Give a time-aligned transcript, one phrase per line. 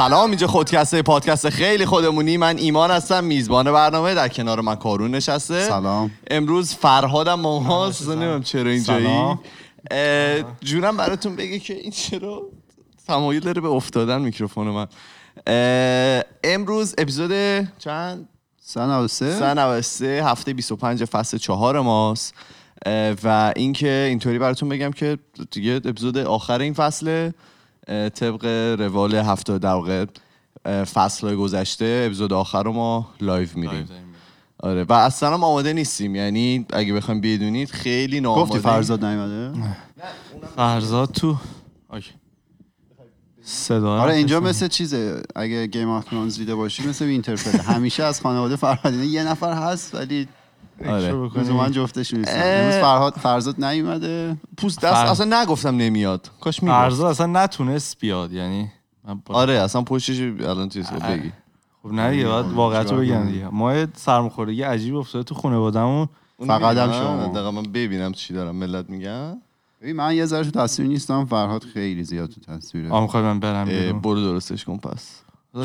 [0.00, 2.36] سلام اینجا خودکسته پادکست خیلی خودمونی.
[2.36, 5.64] من ایمان هستم میزبان برنامه در کنار من کارون نشسته.
[5.68, 6.10] سلام.
[6.30, 9.36] امروز فرهادم با ماست نمی‌دونم چرا اینجایی.
[10.60, 12.42] جونم براتون بگه که این چرا
[13.06, 14.86] تمایل داره به افتادن میکروفون من.
[16.44, 17.32] امروز اپیزود
[17.78, 18.28] چند؟
[18.60, 19.54] سن 93 سه.
[19.54, 22.34] 93 هفته 25 فصل چهار ماست.
[23.24, 25.18] و اینکه اینطوری براتون بگم که
[25.50, 27.34] دیگه اپیزود آخر این فصله.
[27.88, 28.44] طبق
[28.80, 30.06] روال هفته در واقع
[30.84, 33.88] فصل گذشته اپیزود آخر رو ما live میریم
[34.62, 36.14] آره و اصلا هم آماده نیستیم.
[36.14, 39.62] یعنی اگه بخوایم بدونید خیلی ناآماده گفتی فرزاد نیومده؟
[40.56, 41.36] فرزاد تو؟
[41.92, 42.10] OK.
[43.42, 45.22] صدا آره اینجا مثل چیزه.
[45.36, 49.94] اگه Game of Thrones دیده باشی مثل Winterfell همیشه از خانواده فرهادینه یه نفر هست
[49.94, 50.28] ولی
[50.88, 51.12] آره.
[51.40, 52.44] لزوما جفتش نیستن اه.
[52.44, 54.36] امروز فرهاد فرزاد نیومده.
[54.56, 56.30] پوست دست فر- اصلا نگفتم نمیاد.
[56.40, 56.78] کاش می‌گفت.
[56.78, 58.68] فرزاد اصلا نتونست بیاد یعنی
[59.08, 61.32] من با- آره اصلا پشتش الان چیز بگی.
[61.82, 63.48] خب نه دیگه باید واقعیت رو بگم؟ دیگه.
[63.48, 66.08] ما یه سرماخوردگی عجیب افتاده تو خانواده‌مون
[66.46, 67.26] فقط هم؟ شما.
[67.34, 68.56] دقیقا من ببینم چی دارم.
[68.56, 69.42] ملت میگن.
[69.82, 71.24] ببین من یه ذره تو تصویر نیستم.
[71.24, 72.90] فرهاد خیلی زیاد تو تصویره.
[72.90, 75.20] آ می‌خوای من برم برو درستش کن پس.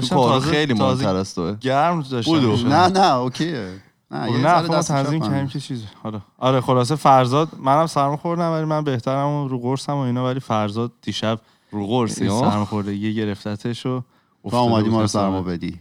[0.09, 1.55] تو خیلی مهمتر از توه.
[1.61, 2.67] گرم داشتم.
[2.67, 3.69] نه نه اوکیه.
[4.16, 5.47] نه خب یه نه خب تنظیم کردیم.
[5.47, 9.94] که چیزی؟ حالا آره خلاصه فرزاد منم سرما خوردم ولی من بهترم و رو قرصم
[9.94, 11.39] و اینا ولی فرزاد دیشب
[11.71, 14.02] رو قرصی؟ ها سرما خوردگی گرفتتش و
[14.49, 15.41] تو اومدی ما رو سرما.
[15.41, 15.80] بدی.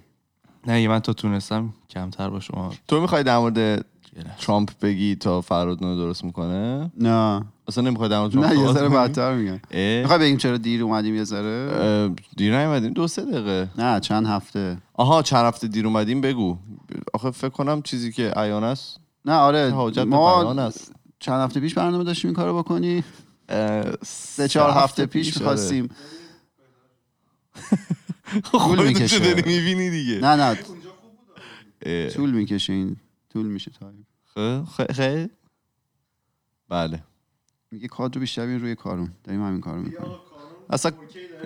[0.67, 2.73] نه یه من تا تونستم کمتر با شما.
[2.89, 3.85] تو می‌خوای در مورد
[4.41, 7.45] ترامپ بگی تا فراد نو درست می‌کنه؟ نه.
[7.69, 11.25] اصلا نمی‌خوای در نه یه ذره؟ بدتر میگم اه، می‌خوای بگیم چرا دیر اومدیم یه
[11.25, 12.93] ذره؟ دیر نیومدیم.
[12.93, 13.69] دو سه دقیقه.
[13.79, 14.79] نه چند هفته.
[14.95, 16.57] آها چند هفته دیر اومدیم؟ بگو.
[17.15, 19.01] آخه فکر کنم چیزی که عیان است.
[19.25, 19.71] نه آره.
[19.71, 20.93] حاجت ما است.
[21.19, 23.05] چند هفته پیش برنامه داشتیم این کارو بکنی.
[24.03, 25.39] سه چهار هفته پیش آره.
[25.39, 25.89] می‌خواستیم.
[28.53, 29.19] خودت چه می‌کشه.
[29.19, 30.59] داری می‌بینی دیگه؟ نه نه.
[32.09, 32.97] طول می‌کشه این.
[33.35, 35.31] طول میشه تایم خه- خه- خه
[36.69, 37.03] بله.
[37.71, 39.11] میگه کادر بیشتر روی کارون.
[39.25, 40.13] داریم همین کارو می‌کنیم.
[40.71, 40.93] اصلا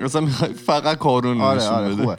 [0.00, 2.02] اصلا می‌خوای فقط کارون آره نشون آره بده.
[2.02, 2.18] خوبه.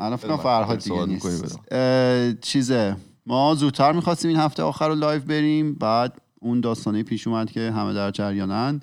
[0.00, 2.40] الان فکر بله، فرهاد دیگه نیست.
[2.40, 2.96] چیزه.
[3.26, 5.74] ما زودتر می‌خواستیم این هفته آخر رو live بریم.
[5.74, 8.80] بعد اون داستانه پیش اومد که همه در جریانن.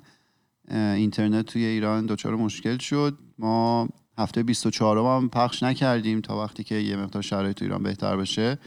[0.70, 3.18] اینترنت توی ایران دچار مشکل شد.
[3.38, 3.88] ما
[4.18, 8.58] هفته 24 هم پخش نکردیم تا وقتی که یه مقدار شرایط تو ایران بهتر بشه.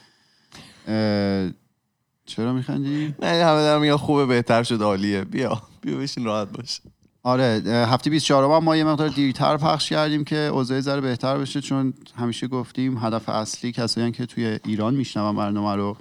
[2.26, 5.24] چرا میخندی؟ نه همه دارم میگن خوبه بهتر شد عالیه.
[5.24, 6.82] بیا بیا بشین راحت باش.
[7.24, 11.62] آره هفته 24 هم ما یه مقدار دیرتر پخش کردیم که اوضاع ذره بهتر بشه
[11.62, 15.98] چون همیشه گفتیم هدف اصلی کسایی که توی ایران میشنون برنامه رو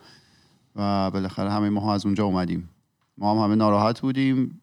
[0.77, 2.69] و بالاخره همه ما از اونجا اومدیم.
[3.19, 4.63] ما هم همه ناراحت بودیم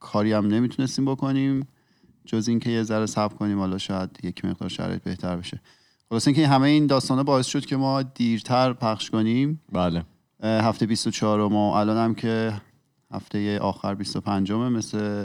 [0.00, 1.68] کاری هم نمی‌تونستیم بکنیم
[2.24, 5.60] جز اینکه یه ذره صبر کنیم حالا شاید یک مقدار شرایط بهتر بشه.
[6.10, 9.60] خلاص اینکه همه این داستانه باعث شد که ما دیرتر پخش کنیم.
[9.72, 10.04] بله.
[10.42, 12.52] هفته 24 ما الان هم که
[13.10, 15.24] هفته آخر 25 همه مثل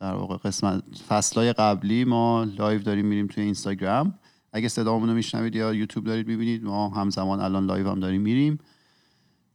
[0.00, 4.14] در واقع قسمت فصلهای قبلی ما live داریم میریم توی اینستاگرام.
[4.52, 8.58] اگه صدامون رو میشنوید یا یوتیوب دارید می‌بینید ما همزمان الان live هم داریم میریم.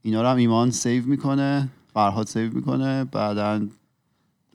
[0.02, 3.68] اینا رو هم ایمان save می‌کنه فرهاد save می‌کنه بعدا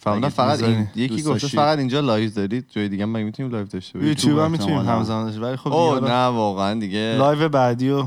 [0.09, 1.47] فهمیدم فقط این یکی گفته.
[1.47, 4.78] فقط اینجا لایو دارید جای دیگه مگه می‌تونیم لایو داشته باشیم یوتیوب هم می‌تونیم.
[4.78, 8.06] همزمان داشته ولی خب نه واقعا دیگه لایو بعدی و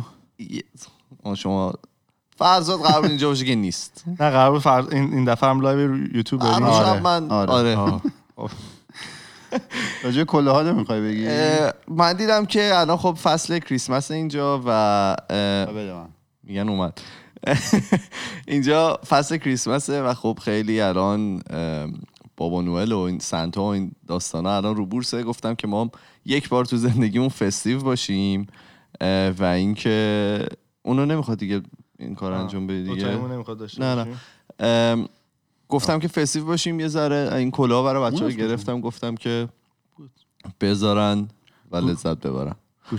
[1.36, 1.72] شما
[2.36, 6.42] فرزاد قرار اینجا باشه که نیست نه قرار فرد این این دفعه هم لایو یوتیوب
[6.42, 7.00] بریم آره.
[7.00, 7.50] من آره.
[7.50, 8.02] آره آه.
[10.04, 11.28] راجع کله ها نمی‌خوای بگی
[11.88, 15.16] من دیدم که الان خب فصل کریسمس اینجا و.
[16.42, 17.00] میگن اومد
[18.48, 21.42] اینجا فصل کریسمسه و خب خیلی الان
[22.36, 25.22] بابا نوئل و این سنتا و این داستان الان رو بورسه.
[25.22, 25.90] گفتم که ما
[26.24, 28.46] یک بار تو زندگیمون فستیو باشیم
[29.38, 30.46] و اینکه
[30.82, 31.62] اونو نمی‌خواد دیگه
[31.98, 32.94] این کار انجام بده دیگه.
[32.94, 34.06] دوتاییمون نمی‌خواد داشته نه،
[34.60, 35.08] نه.
[35.68, 37.34] گفتم که فستیو باشیم یه ذره.
[37.34, 38.80] این کلاه برای بچه ها اون گرفتم.
[38.80, 39.48] گفتم که
[40.60, 41.28] بذارن
[41.70, 42.54] و لذت ببرن.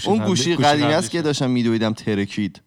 [0.05, 1.11] اون گوشی قدیمی است.
[1.11, 2.61] که داشتم میدویدم ترکید.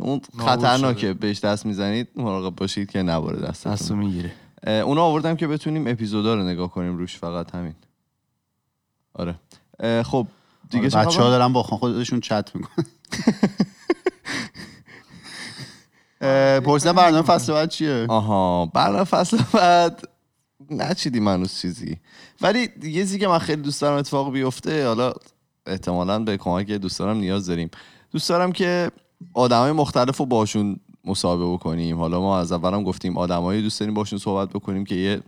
[0.00, 1.12] اون خطرناکه.
[1.12, 4.32] بهش دست می‌زنید مراقب باشید که نباره دستو دستتون می‌گیره.
[4.66, 7.74] اونو آوردم که بتونیم اپیزودا رو نگاه کنیم روش فقط همین.
[9.14, 9.34] آره.
[10.02, 10.26] خب
[10.70, 12.84] دیگه چه بچه ها؟ دارن با خودشون چت می‌کنن.
[16.60, 20.08] پرسیدم برنامه فصل بعد چیه؟ آها برنامه فصل بعد
[20.70, 21.96] نچیدیم هنوز چیزی.
[22.40, 25.12] ولی یه چیزی که من خیلی دوست دارم اتفاق بیفته حالا
[25.66, 27.70] احتمالا به کمک دوستانم نیاز داریم.
[28.12, 28.90] دوست دارم که
[29.34, 31.98] آدمای مختلف رو باشون مصاحبه بکنیم.
[31.98, 35.20] حالا ما از اولم گفتیم آدمایی دوست داریم باشون صحبت بکنیم که یه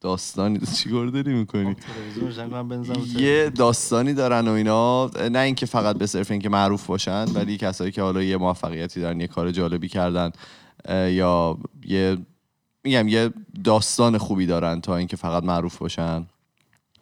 [0.00, 3.06] داستانی چی داری می‌کنی؟ تلویزیون.
[3.18, 5.10] یه داستانی دارن و اینا.
[5.30, 9.20] نه اینکه فقط به صرف اینکه معروف باشن ولی کسایی که حالا یه موفقیتی دارن
[9.20, 10.30] یه کار جالبی کردن
[10.88, 12.18] یا یه
[12.84, 13.30] میگم یه
[13.64, 16.26] داستان خوبی دارن تا اینکه فقط معروف باشن.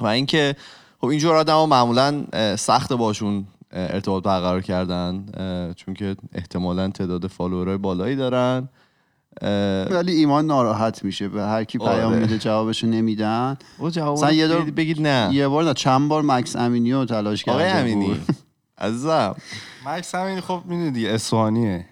[0.00, 0.56] و اینکه
[1.00, 2.24] خب اینجور آدم معمولا
[2.56, 5.24] سخت باشون ارتباط برقرار کردن
[5.76, 8.68] چون که احتمالا تعداد فالوورای بالایی دارن.
[9.90, 11.28] ولی ایمان ناراحت میشه.
[11.28, 12.18] به هر کی پیام آره.
[12.20, 13.56] میده جوابشو نمیدن.
[13.78, 15.34] او جواب یه دور- بگید- نه.
[15.34, 18.20] یه بار نه چند بار مکس امینی رو تلاش کرده آقای امینی.
[18.78, 19.34] عزیزم.
[19.86, 21.86] مکس همین خب می‌دونی دیگه اصفهانیه.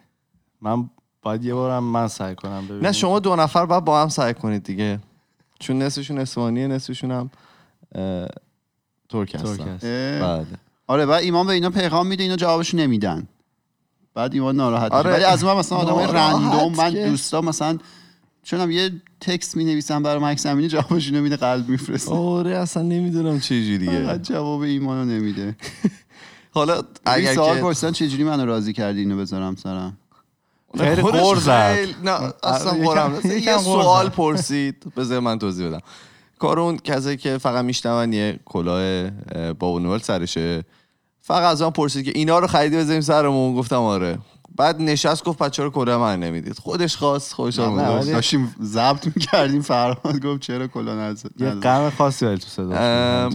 [0.60, 0.90] من
[1.22, 2.86] باید یه بارم من سعی کنم ببینم.
[2.86, 4.98] نه شما دو نفر باید با هم سعی کنید دیگه.
[5.58, 7.30] چون نصفشون اصفهانیه نصفشون هم
[7.94, 8.28] اه،
[9.08, 9.78] ترک هستن.
[10.20, 10.46] بله.
[10.92, 13.28] آره بعد ایمان به اینا پیغام میده اینا جوابشو نمیدن.
[14.14, 15.08] بعد ایمان ناراحت آره.
[15.08, 15.16] آره.
[15.16, 17.78] ولی از من مثلا آدم ناراحت رندوم من دوستا مثلا
[18.42, 18.90] چونم یه
[19.20, 22.14] تکست می نویسم برای مکس امینی جوابش نمیده قلب میفرسته.
[22.14, 24.18] آره اصلا نمی‌دونم چه جوریه.
[24.18, 25.56] جواب ایمانو نمیده.
[26.54, 29.96] حالا اگر اگر سوال پرسیدن چجوری منو راضی کردی اینو بذارم سرم؟
[30.78, 31.76] خیلی غر زد.
[32.04, 34.08] نه اصلا یکم- قرم یکم یه سوال.
[34.08, 34.92] پرسید.
[34.96, 35.80] بذار من توضیح بدم.
[36.38, 40.64] کار اون کسی که فقط میشنون یه کلاه اه، بابا نوئل سرشه.
[41.22, 43.54] فقط از من پرسید که اینا رو خریدی بذاریم سرمون.
[43.54, 44.18] گفتم آره.
[44.56, 46.58] بعد نشست گفت بچه رو کلاه من نمی‌دید.
[46.58, 47.58] خودش خواست خودش.
[47.58, 53.30] ولی- داشتیم ضبط می‌کردیم فرهاد گفت چرا کلا نزد یه غم خاصی ولی تو صدا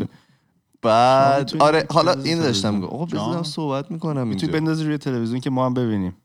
[0.81, 2.84] بعد آره حالا این داشتم.
[2.84, 3.06] آقا.
[3.06, 4.60] بذارم صحبت می‌کنم می‌تونی اینجا.
[4.60, 6.16] بندازی روی تلویزیون که ما هم ببینیم.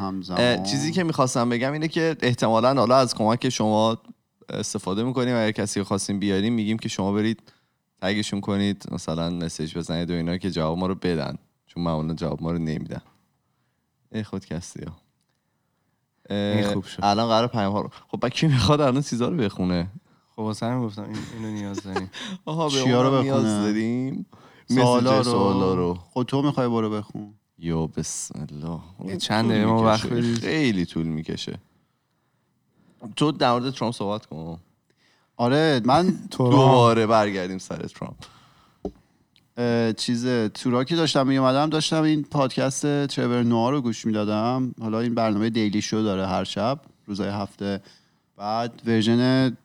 [0.00, 0.62] همزمان.
[0.62, 3.98] چیزی که می‌خواستم بگم اینه که احتمالا حالا از کمک شما
[4.48, 5.34] استفاده می‌کنیم.
[5.34, 7.42] و اگر کسی خواستیم بیاریم میگیم که شما برید
[8.02, 11.38] تگشون کنید مثلا مسیج بزنید و اینا که جواب ما رو بدن.
[11.66, 13.02] چون معمولا جواب ما رو نمیدن.
[14.12, 14.92] ای خود کسی ها.
[16.72, 17.00] خوب شد.
[17.02, 19.90] الان قرار پیام ها رو خب بعد کی می‌خواد الان چیزا رو بخونه؟
[20.30, 22.10] خب واسه همین گفتم این اینو نیاز داریم.
[22.44, 24.26] آها به چیا رو نیاز؟ داریم.
[24.68, 25.74] سوالا رو.
[25.74, 25.94] رو.
[25.94, 27.34] خود تو می‌خوای برو بخون.
[27.58, 29.16] یا بسم الله.
[29.16, 30.20] چند طول دقیقه ما وقت.
[30.40, 31.58] خیلی طول می‌کشه.
[33.16, 34.60] تو در مورد ترامپ صحبت کن.
[35.38, 38.16] آره من دوباره برگردیم سر ترامپ.
[39.96, 44.74] چیز تورا که داشتم می اومدم داشتم این پادکست ترور نوآ رو گوش می‌دادم.
[44.80, 47.82] حالا این برنامه Daily Show داره هر شب روزای هفته
[48.36, 49.56] بعد version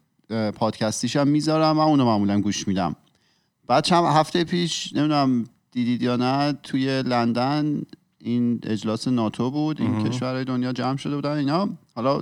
[0.56, 2.96] پادکستیش هم می‌ذارم و اونو معمولا گوش میدم.
[3.68, 7.82] بعد چند هفته پیش نمی‌دونم دیدید یا نه توی لندن
[8.20, 11.70] این اجلاس ناتو بود این کشورهای دنیا جمع شده بودن اینا.
[11.96, 12.22] حالا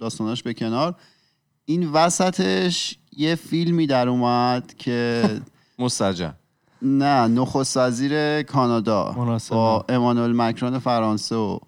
[0.00, 0.94] داستاناش به کنار.
[1.64, 5.28] این وسطش یه فیلمی در اومد که
[5.78, 6.34] مستجم
[6.82, 9.14] نه نخست وزیر کانادا.
[9.18, 9.56] مناسبه.
[9.56, 11.58] با امانوئل مکرون فرانسه و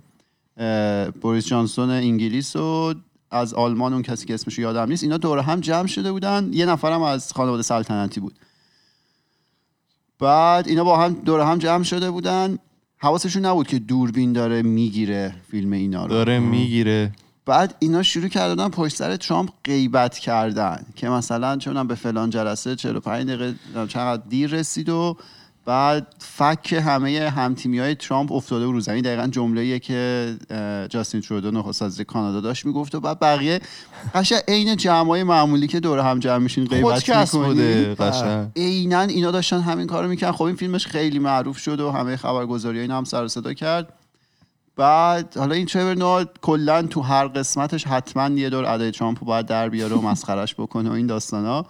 [1.20, 2.94] بوریس جانسون انگلیس و
[3.30, 5.02] از آلمان اون کسی که اسمش رو یادم نیست.
[5.02, 6.50] اینا دور هم جمع شده بودن.
[6.52, 8.34] یه نفرم از خانواده سلطنتی بود.
[10.18, 12.58] بعد اینا با هم دور هم جمع شده بودن.
[12.98, 16.12] حواسشون نبود که دوربین داره می‌گیره فیلم اینا رو.
[16.12, 17.12] داره می‌گیره.
[17.46, 22.76] بعد اینا شروع کردن پشت سر ترامپ غیبت کردن که مثلا چون به فلان جلسه
[22.76, 23.54] 45 دقیقه
[23.88, 25.16] چقدر دیر رسید و
[25.64, 29.02] بعد فک همه همتیمی های ترامپ افتاده رو زمین.
[29.02, 30.34] دقیقا جمله که
[30.90, 33.60] جاستین ترودو نخست وزیر کانادا داشت می‌گفت و بعد بقیه
[34.14, 38.48] قشنگ عین جمعای معمولی که دور هم جمع میشین غیبت بوده قشنگ.
[38.56, 42.80] عینا اینا داشتن همین کارو می‌کنن خب این فیلمش خیلی معروف شد و همه خبرگزاری
[42.80, 43.92] اینا هم سر و صدا کرد.
[44.76, 49.46] بعد حالا این تریور نوار کلا تو هر قسمتش حتما یه دور ادای ترامپ باید
[49.46, 51.66] در بیاره و مسخرش بکنه و این داستانا.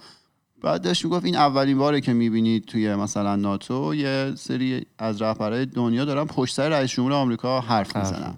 [0.61, 5.65] بعد داشت می‌گفت این اولین باره که می‌بینید توی مثلا ناتو یه سری از رهبرهای
[5.65, 8.37] دنیا دارن پشت سر رئیس جمهور آمریکا حرف حرف می‌زنن.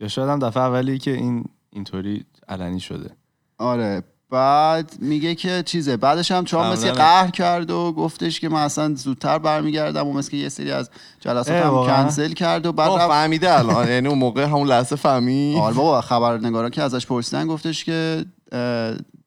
[0.00, 3.10] یا شاید هم دفعه اولی که این اینطوری علنی شده.
[3.58, 4.02] آره.
[4.30, 5.96] بعد میگه که چیزه.
[5.96, 10.30] بعدش هم مثل معمولاً- قهر کرد و گفتش که من اصلا زودتر برمیگردم و مثل
[10.30, 13.88] که یه سری از جلسات هم؟ کنسل کرد و بعد فهمیده الان.
[13.88, 18.24] یعنی اون موقع همون لحظه فهمی آره بابا خبرنگارا که ازش پرسیدن گفتش که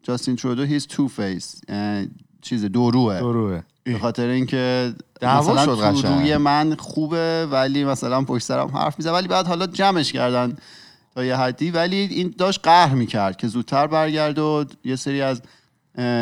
[0.03, 1.62] جاستین ترودو he's two-faced
[2.41, 6.07] چیز دوروه دروه به خاطر اینکه مثلا شد.
[6.07, 10.57] روی من خوبه ولی مثلا پشت سرم حرف می‌زنه ولی بعد حالا جمعش کردن
[11.15, 11.72] تا یه حدی.
[11.72, 15.41] ولی این داشت قهر می‌کرد که زودتر برگرد و یه سری از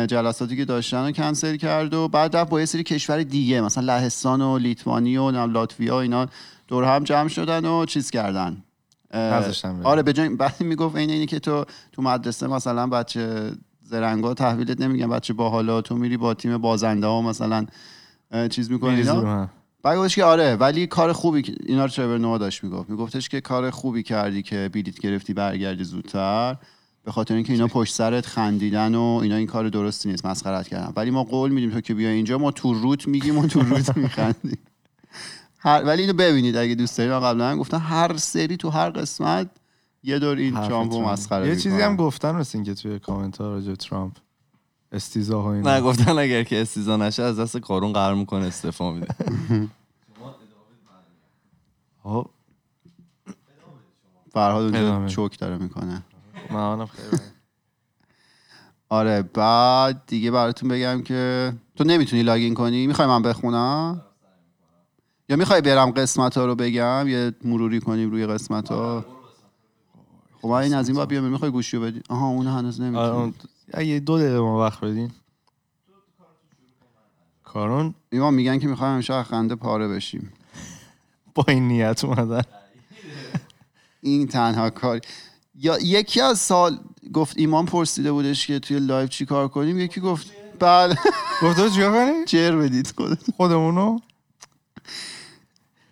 [0.08, 3.84] جلساتی که داشتن رو کنسل کرد و بعد رفت با یه سری کشور دیگه مثلا
[3.84, 6.26] لهستان و لیتوانی و لاتویا و اینا
[6.68, 8.62] دور هم جمع شدن و چیز کردن.
[9.84, 14.80] آره به جای بعد می‌گفت این اینی که تو تو مدرسه مثلا بچه زرنگا تحویلت
[14.80, 17.66] نمیگن بچه باحالا تو میری با تیم بازنده ها مثلا
[18.50, 19.04] چیز می‌کنی
[19.82, 22.90] بعد گفتش که آره ولی کار خوبی که- اینا رو ترور نوآ داشت می‌گفت.
[22.90, 26.56] میگفتش که کار خوبی کردی که بیلیت گرفتی برگردی زودتر.
[27.04, 30.92] به خاطر اینکه اینا پشت سرت خندیدن و اینا این کار درستی نیست مسخرت کردن.
[30.96, 33.96] ولی ما قول میدیم تو که بیا اینجا ما تو روت میگیم و تو روت
[34.02, 34.58] میخندیم.
[35.58, 35.82] هر...
[35.84, 37.12] ولی اینو ببینید اگه دوست دارید.
[37.12, 39.50] من قبلا هم گفتم هر سری تو هر قسمت
[40.02, 40.94] یه دور این ترامپ.
[40.94, 41.80] مسخره یه چیزی.
[41.80, 44.12] هم گفتن مثل اینکه توی کامنت ها راجع ترامپ.
[44.92, 45.74] استیزا اینا.
[45.74, 49.06] نه گفتن اگر که استیزا نشه از دست کارون قرار می‌کنه استعفا میده.
[52.02, 52.26] خب.
[54.32, 55.06] فرهاد.
[55.06, 56.02] چوک داره می‌کنه.
[56.50, 57.22] من آنم خیلی
[58.88, 64.02] آره بعد دیگه براتون بگم که تو نمی‌تونی لاگین کنی؟ می‌خوای من بخونم؟
[65.28, 69.04] یا می‌خوای برم قسمت ها رو بگم؟ یه مروری کنیم روی قسمت ها
[70.42, 73.10] خب این از این باید بیام می‌خوای گوشی رو بدی؟ آها اون هنوز آره، نمی‌تونی
[73.10, 73.34] اون-
[73.74, 75.10] اگه دو دقیقه ما وقت بدین.
[77.44, 80.32] کارون؟ ایمان میگن که می‌خوایم از خنده پاره بشیم.
[81.34, 82.42] با این نیت اومدن.
[84.00, 85.00] این تنها کار
[85.54, 86.78] یا یکی از سال
[87.12, 90.96] گفت ایمان پرسیده بودش که توی live چی کار کنیم؟ یکی گفت بله.
[91.42, 93.30] گفته چیکار کنی؟ جر بدید خودت.
[93.36, 93.98] خودمونو؟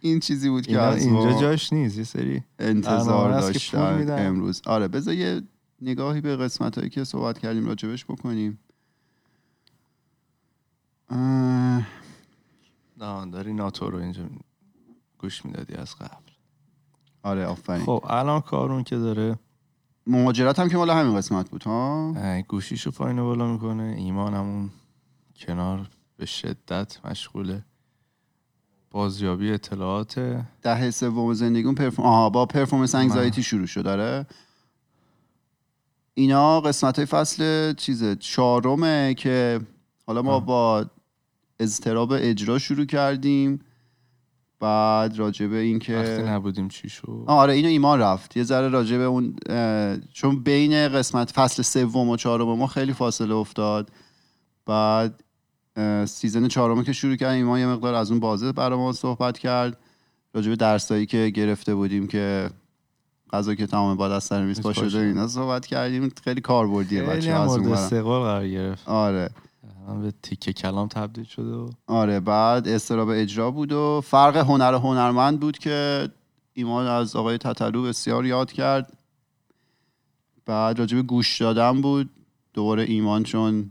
[0.01, 4.27] این چیزی بود که از اینجا جاش نیست یه سری انتظار داشتن میدن.
[4.27, 4.63] امروز.
[4.67, 5.43] آره بذار یه
[5.83, 8.59] نگاهی به قسمت هایی که صحبت کردیم راجبش بکنیم.
[11.09, 11.87] اه،
[12.99, 14.23] نه داری ناتو رو اینجا
[15.19, 16.31] گوش می‌دادی از قبل.
[17.23, 17.85] آره آفرین.
[17.85, 19.39] خب الان کارون که داره.
[20.07, 22.15] مهاجرت هم که مال همین قسمت بود ها؟
[22.49, 23.95] گوشیشو پایین بالا می‌کنه.
[23.99, 24.71] ایمان همون
[25.37, 27.65] کنار به شدت مشغوله.
[28.91, 34.27] بازیابی اطلاعات ده سوم زندگیون پرفوم آها با پرفورمنس انگزایتی شروع شد داره
[36.15, 39.61] اینا قسمت های فصل چیزه چهارمه که
[40.07, 40.41] حالا ما.
[40.41, 40.87] با
[41.61, 43.61] اضطراب اجرا شروع کردیم.
[44.61, 48.37] بعد راجبه این که وقتی نبودیم چی شد؟ آره اینو ایمان رفت.
[48.37, 49.37] یه ذره راجع به اون
[50.13, 53.91] چون بین قسمت فصل سوم و چهارم ما خیلی فاصله افتاد.
[54.67, 55.23] بعد
[56.07, 59.79] سیزن چهارم که شروع کردیم ایمان یه مقدار از اون بازه برای ما صحبت کرد.
[60.35, 62.51] راجع به درسایی که گرفته بودیم که
[63.33, 64.99] غذا که تمام بعد از سر میز شده.
[64.99, 66.13] اینا صحبت کردیم.
[66.25, 67.73] خیلی کاربردیه بچه از اون.
[67.73, 68.89] استقبال قرار گرفت.
[68.89, 69.31] آره.
[70.03, 75.41] به تیکه کلام تبدیل شده و آره بعد استراب اجرا بود و فرق هنر هنرمند
[75.41, 76.09] بود که
[76.53, 78.93] ایمان از آقای تتلو بسیار یاد کرد.
[80.47, 82.11] بعد راجع به گوش دادن بود.
[82.55, 83.71] دوباره ایمان چون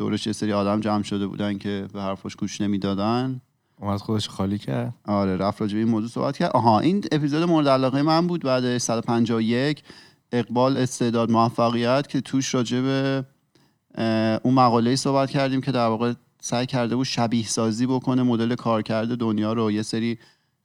[0.00, 3.40] دورش یه سری آدم جمع شده بودن که به حرفاش گوش نمی‌دادن.
[3.80, 4.94] اومد خودش خالی کرد.
[5.04, 6.50] آره رفت راجع به این موضوع صحبت کرد.
[6.50, 9.82] آها این اپیزود مورد علاقه من بود بعد 151
[10.32, 13.24] اقبال استعداد موفقیت که توش راجع به
[14.44, 19.16] اون مقاله صحبت کردیم که در واقع سعی کرده بود شبیه سازی بکنه مدل کارکرد
[19.16, 19.70] دنیا رو.
[19.70, 20.18] یه سری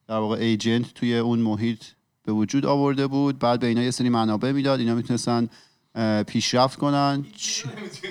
[0.08, 1.84] در واقع ایجنت توی اون محیط
[2.24, 3.40] به وجود آورده بود.
[3.40, 4.80] بعد به اینا یه سری منابع می‌داد.
[4.80, 5.50] اینا می‌تونستن
[6.28, 7.26] پیشرفت کنن.
[7.38, 7.68] چ-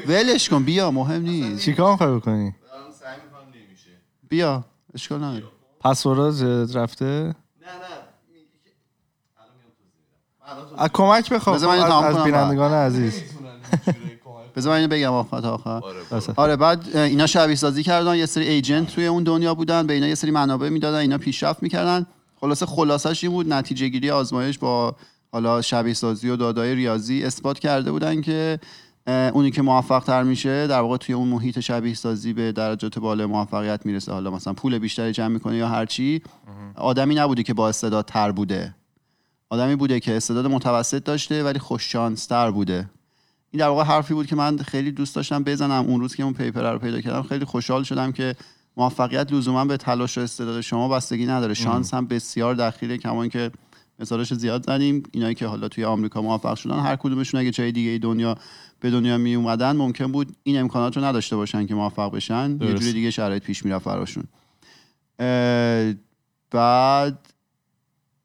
[0.07, 1.65] ولش کن بیا مهم نیست.
[1.65, 2.55] چیکار می‌خوای بکنی؟
[4.29, 4.65] بیا
[4.95, 5.45] اشکال نداره.
[5.81, 7.35] پسورد رفته؟
[10.77, 13.23] از کمک بخواه بذار من اینو از, بینندگان عزیز.
[14.57, 15.81] بذار من اینو بگم آخر تا آخر.
[16.11, 16.31] بس.
[16.37, 20.07] آره بعد اینا شبیه سازی کردن یه سری ایجنت توی اون دنیا بودن به اینا
[20.07, 22.07] یه سری منابع می‌دادن اینا پیشرفت می‌کردن.
[22.41, 24.97] خلاصه خلاصش این بود نتیجه گیری آزمایش با
[25.35, 28.59] حالا شبیه سازی و دادای ریاضی اثبات کرده بودن که
[29.07, 33.27] اونی که موفق تر میشه در واقع توی اون محیط شبیه سازی به درجات بالای
[33.27, 34.13] موفقیت می‌رسه.
[34.13, 36.23] حالا مثلا پول بیشتری جمع می‌کنه یا هر چی
[36.77, 38.75] آدمی نبوده که با استعداد تر بوده.
[39.51, 41.97] آدمی بوده که استعداد متوسط داشته ولی خوش
[42.29, 42.91] تر بوده.
[43.51, 45.85] این در واقع حرفی بود که من خیلی دوست داشتم بزنم.
[45.89, 48.37] اون روز که اون پیپر رو پیدا کردم خیلی خوشحال شدم که
[48.77, 51.55] موفقیت لزوما به تلاش و استعداد شما بستگی نداره.
[51.55, 53.51] شانس هم بسیار دخیله کمان که
[54.05, 55.03] مثالش زیاد زدیم.
[55.13, 58.35] اینایی که حالا توی آمریکا موفق شدن هر کدومشون اگه جای دیگه دنیا
[58.81, 62.51] به دنیا می اومدن ممکن بود این امکانات رو نداشته باشن که موفق بشن.
[62.51, 62.83] یه درست.
[62.83, 64.25] جوری دیگه شرایط پیش می‌رفت براشون
[66.51, 67.19] بعد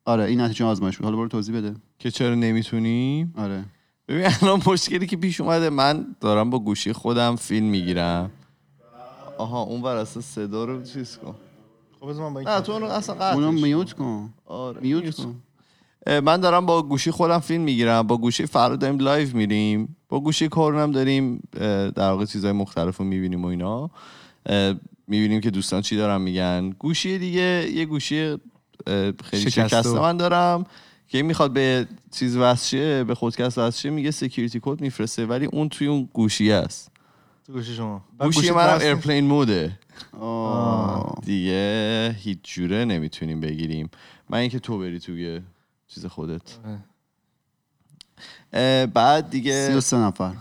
[0.06, 1.06] آره این نتیجه آزمایش بود.
[1.06, 1.76] حالا برو توضیح بده.
[2.00, 3.66] که چرا نمی‌تونی؟ آره.
[4.08, 8.32] ببین الان مشکلی که پیش اومده من دارم با گوشی خودم فیلم می‌گیرم.
[9.38, 11.36] آها اون بر اصلا صدا رو چیز کن.
[12.00, 13.52] خب من با این نه تو اصلا قطعش اونو.
[13.52, 14.34] mute کن.
[14.46, 15.36] آره mute mute کن.
[16.10, 18.08] من دارم با گوشی خودم فیلم می‌گیرم.
[18.08, 19.96] با گوشی فراد داریم live میریم.
[20.10, 21.44] با گوشی کارونم داریم
[21.96, 23.90] در واقع چیزهای مختلف رو می‌بینیم و اینا.
[25.08, 26.70] می‌بینیم که دوستان چی دارن میگن.
[26.70, 28.38] گوشی دیگه یه گوشی
[29.24, 30.00] خیلی شکسته.
[30.00, 30.64] من دارم
[31.08, 35.88] که می‌خواد به چیز وصشه به پادکست وصشه میگه security code میفرسته ولی اون توی
[35.88, 36.92] اون گوشی است
[37.54, 38.02] گوشی شما.
[38.20, 39.80] گوشی منم airplane mode ه
[40.20, 41.16] آه.
[41.26, 43.90] دیگه هیچ جوره نمی‌تونیم بگیریم.
[44.30, 45.42] من اینکه تو بری توی
[45.90, 46.42] چیز خودت.
[48.54, 50.34] اه، بعد دیگه 33 نفر.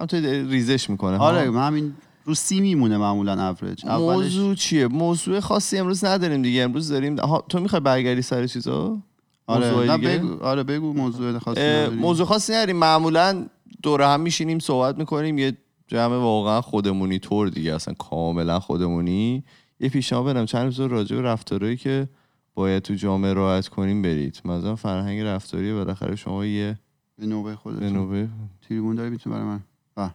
[0.00, 4.86] همونطوری داره ریزش می‌کنه آره من همین رو سی میمونه معمولا اوریج اولش موضوع چیه؟
[4.86, 6.62] موضوع خاصی امروز نداریم دیگه.
[6.62, 8.98] امروز داریم آها، تو می‌خوای برگردی سر چیزا؟
[9.46, 10.44] آره؟ بگو.
[10.44, 11.96] آره بگو موضوع خاصی اه، نداری.
[11.96, 12.76] موضوع خاصی نداریم.
[12.76, 13.46] معمولا
[13.82, 15.38] دور هم میشینیم صحبت می‌کنیم.
[15.38, 15.56] یه
[15.88, 19.44] جمع واقعا خودمونی طور دیگه اصلا کاملا خودمونی.
[19.80, 20.44] یه پیشنهاد بدم.
[20.46, 22.08] چند روز راجع به رفتارهایی که
[22.54, 24.40] باید تو جامعه رعایت کنیم برید.
[24.44, 26.78] مثلا فرهنگ رفتاری بالاخره شما یه
[27.18, 28.28] به نوبه به خودتون نوبه.
[28.68, 29.60] تریبون داری می‌تونه برای من.
[29.94, 30.10] بله.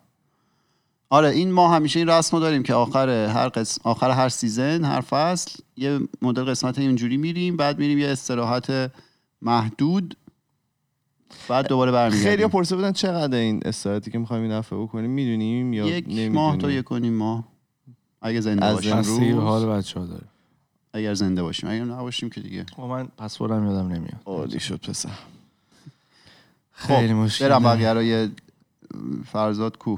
[1.09, 4.83] آره این ما همیشه این رسم رو داریم که آخر هر قسم آخر هر سیزن
[4.83, 8.91] هر فصل یه مدل قسمت اینجوری میریم بعد میریم یه استراحت
[9.41, 10.17] محدود
[11.49, 12.29] بعد دوباره برمیگردیم.
[12.29, 16.31] خیلی پرسه بودن چقدر این استراحتی که می‌خوایم این دفعه بکنیم می‌دونیم یا یک نمی‌دونیم؟
[16.31, 17.47] ماه تا یک و نیم ماه.
[18.21, 20.23] اگه زنده از باشیم بستگی به حال بچه ها داره
[20.97, 21.69] اگر زنده باشیم.
[21.69, 22.65] اگر نباشیم که دیگه.
[22.75, 24.21] خب من پسوردم یادم نمیاد.
[24.25, 25.09] عالی شد پسر.
[26.71, 28.31] خیلی خب مشکل برم بقیه رو یه
[29.31, 29.97] فرزاد کو.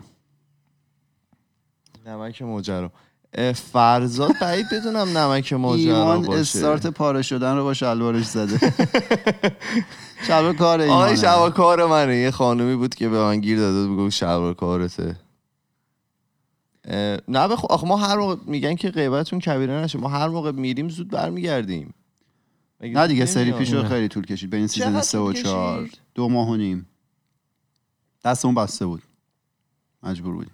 [2.06, 2.92] نمک ماجرا
[3.54, 6.40] فرزاد بعید بدونم نمک ماجرا ایمان باشه.
[6.40, 8.74] استارت پاره شدن رو با شلوارش زده.
[10.28, 11.16] شلوار کار ایمانه.
[11.16, 12.18] شلوار کار منه.
[12.18, 15.16] یه خانومی بود که به من گیر داده بود گفت شلوار کارته.
[17.28, 20.00] نه بخو آخه ما هر موقع میگن که غیبتون کبیره نشه.
[20.00, 21.94] ما هر موقع میریم زود برمیگردیم.
[22.82, 24.50] نه دیگه سری نمیاد؟ پیش رو خیلی طول کشید.
[24.50, 25.88] بین سیزن چقدر سه و طول چهار.
[25.88, 26.88] کشید؟ دو ماه و نیم.
[28.26, 29.04] دستمون بسته بود.
[30.04, 30.52] مجبور بودیم.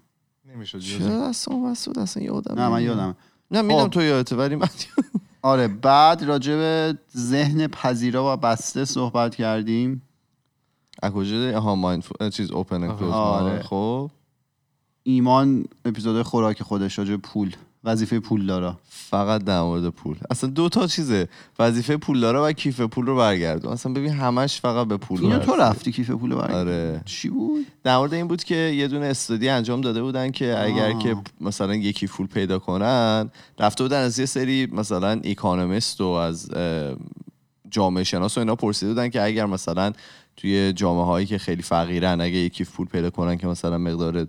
[0.56, 2.84] نمی‌شد چرا دستم بس بود؟ اصلا یادم نه من.
[2.84, 3.15] یادم.
[3.51, 3.90] نه می‌دونم خب.
[3.90, 4.68] تو یادته ولی من
[5.42, 10.01] آره بعد راجع به ذهن پذیرا و بسته صحبت کردیم.
[11.03, 13.62] از کجا؟ داری؟ آها مایند چیز اوپن اند کلوز آره.
[13.62, 14.12] خب.
[15.07, 20.70] ایمان اپیزود خوراک خودش راجع پول وظیفه پول دارا فقط در مورد پول اصلا دو
[20.70, 21.27] تا چیزه
[21.59, 25.55] وظیفه پولدارا و کیف پول رو برگردون اصلا ببین همش فقط به پول اینو تو.
[25.55, 29.05] رفتی کیف پول رو برگردی؟ آره چی بود در مورد این بود که یه دونه
[29.05, 31.03] استادی انجام داده بودن که اگر آه.
[31.03, 36.50] که مثلا یکی فول پیدا کنن رفته بودن از یه سری مثلا ایکانومیست و از
[37.70, 39.91] جامعه شناس و اینا پرسیده بودن که اگر مثلا
[40.37, 44.27] توی جامعه هایی که خیلی فقیرن اگه یکی فول پیدا کنن که مثلا مقدار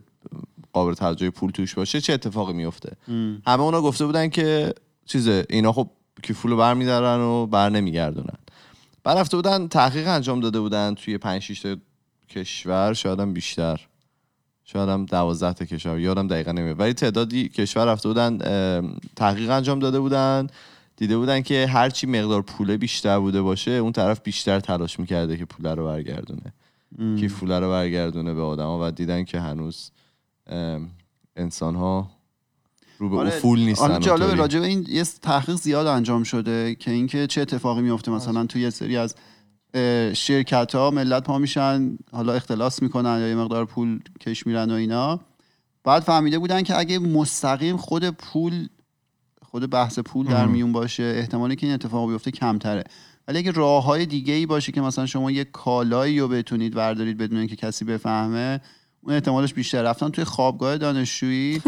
[0.76, 2.96] قابل توجه پول توش باشه چه اتفاقی میفته
[3.46, 4.74] همه اونا گفته بودن که
[5.06, 5.90] چیزه اینا خب
[6.22, 8.38] کیفول رو برمیدارن و بر نمیگردونن.
[9.04, 11.76] بعد رفته بودن تحقیق انجام داده بودن توی 5 6 تا
[12.28, 13.80] کشور شاید هم بیشتر.
[14.64, 16.80] شاید هم 12 تا کشور یادم دقیقا نمیاد.
[16.80, 18.38] ولی تعدادی کشور رفته بودن
[19.16, 20.46] تحقیق انجام داده بودن
[20.96, 25.44] دیده بودن که هرچی مقدار پوله بیشتر بوده باشه اون طرف بیشتر تلاش می‌کرده که
[25.44, 26.52] پوله رو برگردونه.
[27.20, 29.90] که پوله رو برگردونه به آدما و دیدن که هنوز
[31.36, 32.10] انسان ها
[32.98, 34.34] رو به افول نیستن آره جالبه.
[34.34, 38.62] راجع به این یه تحقیق زیاد انجام شده که اینکه چه اتفاقی میفته مثلا توی
[38.62, 39.14] یه سری از
[40.16, 44.74] شرکت ها ملت پا میشن حالا اختلاس می‌کنن یا یه مقدار پول کش میرن و
[44.74, 45.20] اینا.
[45.84, 48.68] بعد فهمیده بودن که اگه مستقیم خود پول
[49.42, 52.84] خود بحث پول در میون باشه احتمالی که این اتفاق بیفته کمتره.
[53.28, 57.18] ولی اگه راه های دیگه ای باشه که مثلا شما یه کالایی رو بتونید بردارید
[57.18, 58.60] بدون اینکه کسی بفهمه
[59.06, 59.82] اون احتمالش بیشتر.
[59.82, 61.62] رفتن توی خوابگاه دانشجویی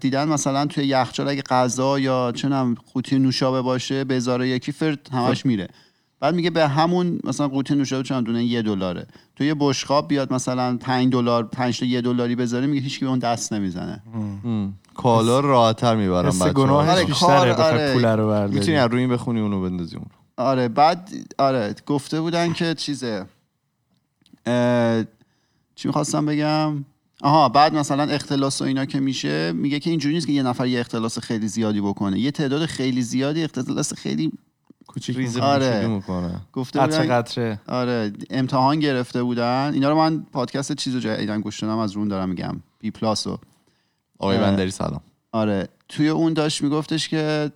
[0.00, 5.08] دیدن مثلا توی یخچال اگه غذا یا چنم قوطی نوشابه باشه به ازاره یکی فرد
[5.12, 5.68] همش میره.
[6.20, 9.06] بعد میگه به همون مثلا قوطی نوشابه چند دونه یه دلاره.
[9.36, 13.10] تو یه بشقاب بیاد مثلا 5 دلار 5 تا یه دلاری بذاره میگه هیچکی به
[13.10, 14.02] اون دست نمی‌زنه.
[14.94, 16.52] کالا راحت‌تر می‌برم حس بچه‌ها.
[16.52, 17.94] گناهش آره، بیشتره آره.
[17.94, 18.58] پول رو برداری.
[18.58, 23.26] می‌تونی از روی این بخونی اونو بندازی اون آره بعد آره گفته بودن که چیزه
[25.74, 26.84] چی می‌خواستم بگم؟
[27.22, 30.66] آها بعد مثلا اختلاس و اینا که میشه میگه که اینجوری نیست که یه نفر
[30.66, 32.18] یه اختلاس خیلی زیادی بکنه.
[32.18, 34.32] یه تعداد خیلی زیادی اختلاس خیلی
[34.86, 35.36] کوچیک ریز.
[35.36, 35.86] آره.
[35.86, 36.40] می‌کنه.
[36.52, 39.70] گفته قطره بودن قطره آره امتحان گرفته بودن.
[39.74, 42.60] اینا رو من پادکست چیزو جدیدن گوش دادم از رون دارم میگم.
[42.78, 43.38] بی پلاس رو
[44.18, 44.38] آقای.
[44.38, 45.00] بندری سلام.
[45.32, 45.68] آره.
[45.88, 47.52] توی اون داشت میگفتش که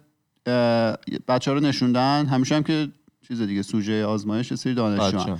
[1.29, 2.26] بچه ها رو نشوندن.
[2.26, 2.88] همیشه هم که
[3.29, 5.37] چیز دیگه سوژه آزمایش سری دانشجو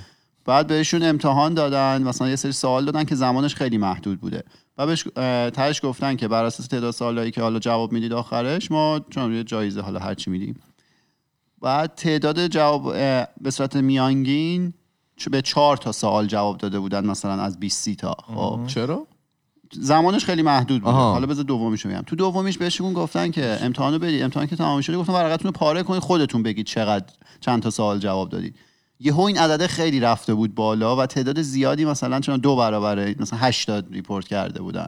[0.47, 4.43] بعد بهشون امتحان دادن مثلا یه سری سوال دادن که زمانش خیلی محدود بوده.
[4.77, 5.05] و بهش
[5.53, 9.43] تهش گفتن که بر اساس تعداد سوالایی که حالا جواب می‌دید آخرش ما چون یه
[9.43, 10.59] جایزه حالا هرچی میدیم.
[11.61, 12.93] بعد تعداد جواب
[13.41, 14.73] به صورت میانگین
[15.31, 18.15] به چهار تا سوال جواب داده بودن مثلا از 20 سی تا.
[18.35, 18.59] خب.
[18.67, 19.07] چرا؟
[19.73, 20.95] زمانش خیلی محدود بوده.
[20.95, 21.13] آها.
[21.13, 22.01] حالا بذار دومیش رو بگم.
[22.01, 24.21] تو دومیش بهشون گفتن که امتحانو بدید.
[24.21, 27.05] امتحان که تمام شده گفتن ورقتون رو پاره کنید خودتون بگید چقدر
[27.39, 28.55] چند تا سوال جواب دادید.
[28.99, 33.39] یهو این عدد خیلی رفته بود بالا و تعداد زیادی مثلا چون دو برابره مثلا
[33.39, 34.87] 80 ریپورت کرده بودن.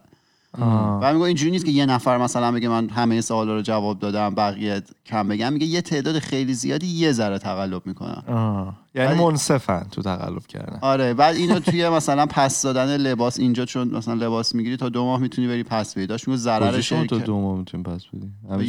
[0.61, 0.99] آه.
[1.03, 4.35] و میگه اینجوری نیست که یه نفر مثلا بگه من همه سوالا رو جواب دادم
[4.35, 5.53] بقیه کم بگم.
[5.53, 8.23] میگه یه تعداد خیلی زیادی یه ذره تقلب می‌کنن.
[8.27, 8.73] آه.
[8.95, 10.79] یعنی ولی- منصفن تو تقلب کردن.
[10.81, 15.05] آره بعد اینو توی مثلا پس دادن لباس اینجا چون مثلا لباس می‌گیری تا دو
[15.05, 16.07] ماه می‌تونی بری پس بدی.
[16.07, 17.13] داشت میگه ضرر شرکت.
[17.13, 18.01] دو ماه می‌تونیم پس
[18.49, 18.63] آه.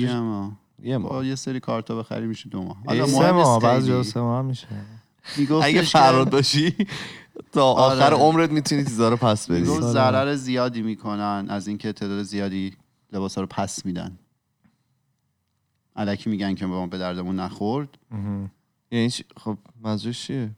[0.82, 1.26] یه ماه.
[1.26, 3.06] یه سری کارتا بخری میشه دو ماه.
[3.06, 4.02] سه ماه بعضی.
[4.02, 4.66] سه ماه میشه.
[5.36, 6.76] میگفتش اگه فراد باشی
[7.52, 8.16] تا آخر آره.
[8.16, 9.92] عمرت می‌تونی چیزا رو پس بدی می‌گفت سال.
[9.92, 12.72] ضرر زیادی می‌کنن از اینکه تعداد زیادی
[13.12, 14.18] لباس رو پس میدن
[15.96, 17.88] الکی میگن که ما به دردمون نخورد.
[18.90, 20.50] یعنی؟ خب منظورش چیه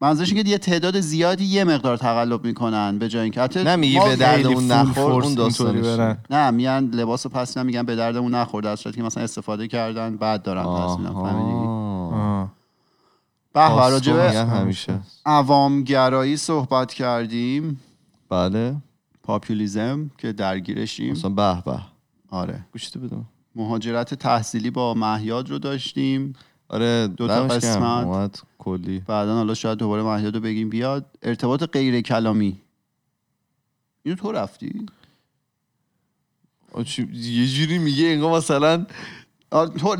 [0.00, 3.76] منظورش اینه که یه تعداد زیادی یه مقدار تقلب می‌کنن به جای اینکه حتی نه
[3.76, 6.16] میگی به دردمون خیلی نخور فول فورس اون داستانش.
[6.30, 10.16] نه میان لباس رو پس نمیگن به دردمون نخورد در صورتی که مثلا استفاده کردن
[10.16, 12.50] بعد دارن پس میدن.
[13.54, 15.00] به راجبه همیشه.
[15.26, 17.80] عوامگرایی صحبت کردیم.
[18.28, 18.76] بله.
[19.22, 21.12] پاپولیزم که درگیرشیم.
[21.12, 21.78] مثلا به به.
[22.30, 22.64] آره.
[22.72, 23.24] گوشتی بدم
[23.56, 26.32] مهاجرت تحصیلی با مهیاد رو داشتیم.
[26.68, 27.46] آره دو تا.
[27.46, 28.42] قسمت.
[28.58, 28.98] کلی.
[29.00, 30.68] بعدا حالا شاید دوباره مهیاد رو بگیم.
[30.68, 31.06] بیاد.
[31.22, 32.60] ارتباط غیر کلامی.
[34.02, 34.86] اینو تو رفتی؟
[37.12, 38.86] یه جوری میگه انگار مثلا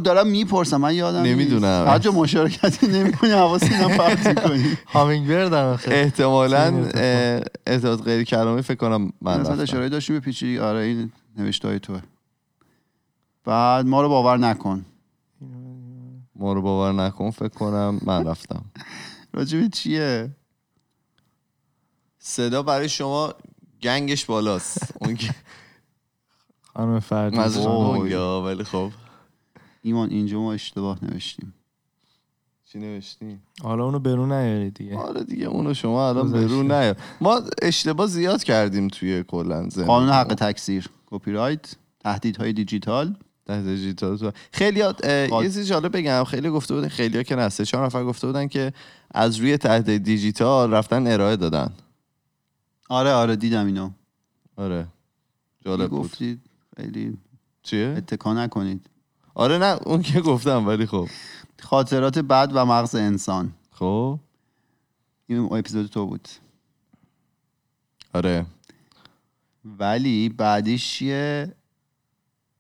[0.05, 1.23] دارم می‌پرسم من یادم.
[1.23, 1.85] نمی‌دونم.
[1.89, 4.79] هر جا مشارکتی نمی‌کنی حواسی اینم پرت می‌کنی.
[4.95, 6.91] هامینگ بردم احتمالا
[7.67, 9.63] ارتباط غیر کلامی فکر کنم من مثلا.
[9.63, 12.01] اشاره داشتیم به پیچیدگی آره این نوشته های توه.
[13.45, 14.85] بعد ما رو باور نکن.
[16.37, 18.65] ما رو باور نکن فکر کنم من رفتم.
[19.35, 20.31] راجب چیه؟
[22.19, 23.35] صدا برای شما
[23.83, 24.95] گنگش بالاست.
[25.01, 25.35] اون که
[26.75, 27.03] خانم
[28.13, 28.91] ها، ولی خب.
[29.85, 31.55] ایمان اینجا ما اشتباه نوشتیم.
[32.65, 34.99] چی نوشتی؟ حالا اونو برون نیاری دیگه.
[34.99, 36.55] آره دیگه اونو شما الان به گذشته.
[36.55, 40.89] رو نیا ما اشتباه زیاد کردیم توی کلا قانون حق تکثیر.
[41.07, 43.17] کپی رایت تهدیدهای دیجیتال.
[43.47, 44.33] دیجیتال.
[44.53, 46.25] خیلی یه چیزی جالب بگم.
[46.25, 48.73] خیلی گفته بودن خیلی ها که نه سه چهار نفر گفته بودن که
[49.11, 51.73] از روی تهدید دیجیتال رفتن ارائه دادن.
[52.89, 53.91] آره آره دیدم اینو.
[54.57, 54.87] آره.
[55.65, 56.01] جالب بود.
[56.01, 56.41] گفتید
[56.77, 57.19] خیلی
[57.63, 58.87] چیه؟ اتکا نکنید.
[59.35, 61.09] آره نه اون که گفتم ولی خب.
[61.63, 63.53] خاطرات بد و مغز انسان.
[63.71, 64.19] خب.
[65.27, 66.29] این اپیزود تو بود.
[68.15, 68.47] آره.
[69.65, 71.55] ولی بعدیش چیه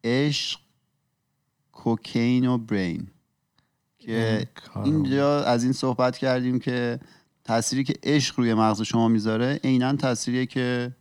[0.04, 0.60] عشق
[1.72, 3.08] کوکین و برین.
[3.98, 4.46] که.
[4.84, 7.00] اینجا از این صحبت کردیم که
[7.44, 10.92] تأثیری که عشق روی مغز شما می‌ذاره عینا تأثیریه که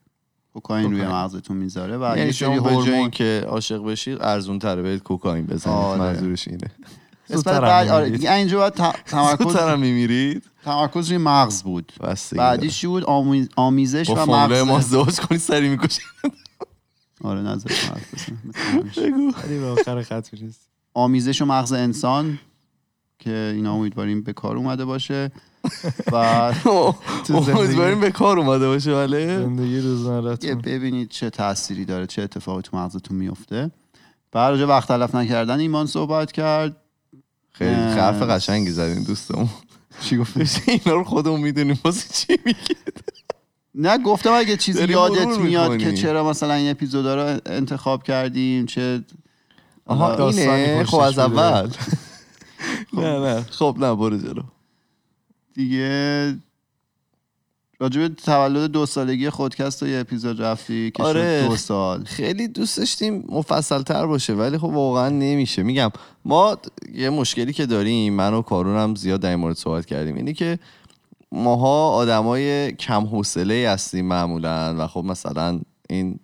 [0.54, 1.02] کوکائین روی.
[1.02, 5.46] مغزتون می‌ذاره و یه یعنی شما به جای اینکه عاشق بشید ارزون تره برید کوکائین
[5.46, 5.78] بزنید.
[5.78, 6.00] آره.
[6.02, 6.72] منظورش اینه.
[7.30, 8.10] قسمت بعد آره.
[8.10, 8.74] دیگه اینجا باید
[9.06, 10.44] تمرکز میمیرید.
[10.66, 11.94] تمرکز روی مغز بود.
[12.32, 16.02] بعدیش چی بود؟ آمی- آمیزش با و فاملای ما مغز ازدواج کنی سری می‌کشی
[17.24, 17.70] آره نظر.
[19.44, 20.28] ولی به آخر خط
[20.94, 22.40] آمیزش و مغز انسان.
[23.20, 25.32] که اینا امیدواریم به کار اومده باشه
[26.12, 26.54] و
[27.28, 27.52] زندگی.
[27.52, 32.62] امیدواریم به کار اومده باشه ولی زندگی یه روزمرتون ببینید چه تأثیری داره چه اتفاقی
[32.62, 33.72] تو مغزتون میفته.
[34.32, 36.76] بعد وقت تلف نکردن ایمان صحبت کرد.
[37.52, 37.72] خیلی.
[37.72, 39.50] حرف قشنگی زدین دوستمون.
[40.02, 41.80] چی گفت اینا رو خودمون می‌دونیم.
[41.86, 42.76] واسه چی میگی؟
[43.76, 45.78] نه گفتم اگه چیزی یادت میاد.
[45.78, 49.02] که چرا مثلا این اپیزودا رو انتخاب کردیم چه
[49.86, 50.84] آها اینه.
[50.84, 51.20] خب از.
[51.20, 51.70] اول.
[52.94, 53.42] نه نه.
[53.42, 54.44] خب نه برو جلو.
[55.54, 56.36] دیگه
[57.80, 61.42] راجع به تولد دو سالگی خودکست یه اپیزود رفتی که آره.
[61.42, 62.04] شد دو سال.
[62.04, 65.64] خیلی دوست داشتیم مفصل تر باشه ولی خب واقعا نمیشه.
[65.64, 65.90] میگم
[66.26, 66.58] ما
[66.94, 70.34] یه مشکلی که داریم من و کارون هم زیاد در این مورد صحبت کردیم اینه
[70.34, 70.60] که
[71.32, 76.20] ماها آدمای کم حوصله هستیم معمولا و خب مثلا این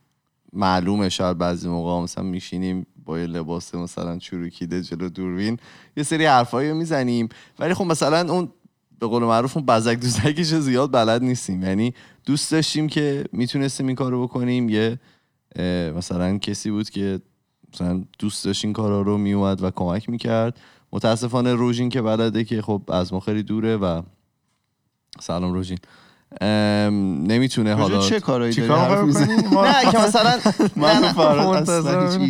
[0.53, 5.57] معلومه شاید بعضی موقع مثلا میشینیم با یه لباس مثلا چروکیده جلو دوربین
[5.97, 7.29] یه سری حرفایی رو می‌زنیم.
[7.59, 8.51] ولی خب مثلا اون
[8.99, 11.63] به قول معروف اون بزک دوزکش زیاد بلد نیستیم.
[11.63, 11.93] یعنی
[12.25, 14.69] دوست داشتیم که می‌تونستیم این کارو بکنیم.
[14.69, 14.99] یه
[15.95, 17.19] مثلا کسی بود که
[17.73, 20.59] مثلا دوست داشت این کارا رو میومد و کمک می‌کرد.
[20.91, 24.01] متاسفانه روژین که بلده که خب از ما خیلی دوره و
[25.19, 25.77] سلام روژین.
[26.41, 28.69] نمی‌تونه حالا چه کارایی داری؟
[29.51, 30.31] نه که مثلا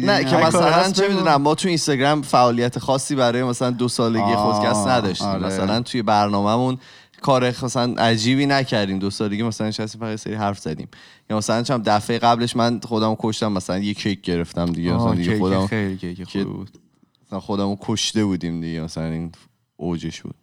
[0.05, 1.07] نه که مثلا چه.
[1.07, 5.27] می‌دونم ما تو اینستاگرام فعالیت خاصی برای مثلا دو سالگی خودکست نداشتیم.
[5.27, 5.45] آره.
[5.45, 6.77] مثلا توی برنامهمون
[7.21, 8.99] کار مثلا عجیبی نکردیم.
[8.99, 10.87] دو سالگی مثلا نشستیم فقط سری حرف زدیم.
[11.29, 14.93] یا مثلا چند دفعه قبلش من خودم کشتم مثلا یه کیک گرفتم دیگه.
[14.93, 16.79] مثلا دیگه کیک خودم خیلی کیک خوبی بود.
[17.27, 18.81] مثلا خودمو کشته بودیم دیگه.
[18.81, 19.31] مثلا این
[19.77, 20.35] اوجش بود.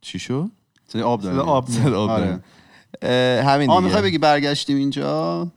[0.00, 0.50] چی شد؟
[0.92, 1.68] صدای آب صدا داره آب.
[1.68, 2.08] صدا آب.
[2.08, 2.40] داره.
[3.44, 3.80] همین آه دیگه.
[3.80, 5.48] می‌خوای بگی برگشتیم اینجا؟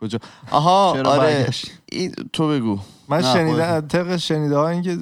[0.00, 0.18] کجا؟
[0.50, 1.50] آها چرا آره؟
[1.92, 2.78] این تو بگو.
[3.08, 4.98] من نه، شنیدم طبق شنیده ها این که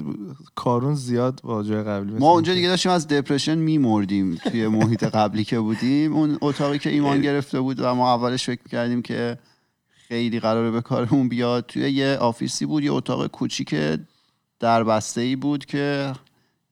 [0.55, 5.43] کارون زیاد با جای قبلی ما اونجا دیگه داشتیم از دپرشن میمردیم توی محیط قبلی
[5.43, 6.13] که بودیم.
[6.13, 9.37] اون اتاقی که ایمان گرفته بود و ما اولش فکر کردیم که
[10.07, 13.75] خیلی قراره به کارمون بیاد توی یه آفیسی بود یه اتاق کوچیک
[14.59, 16.13] در بسته ای بود که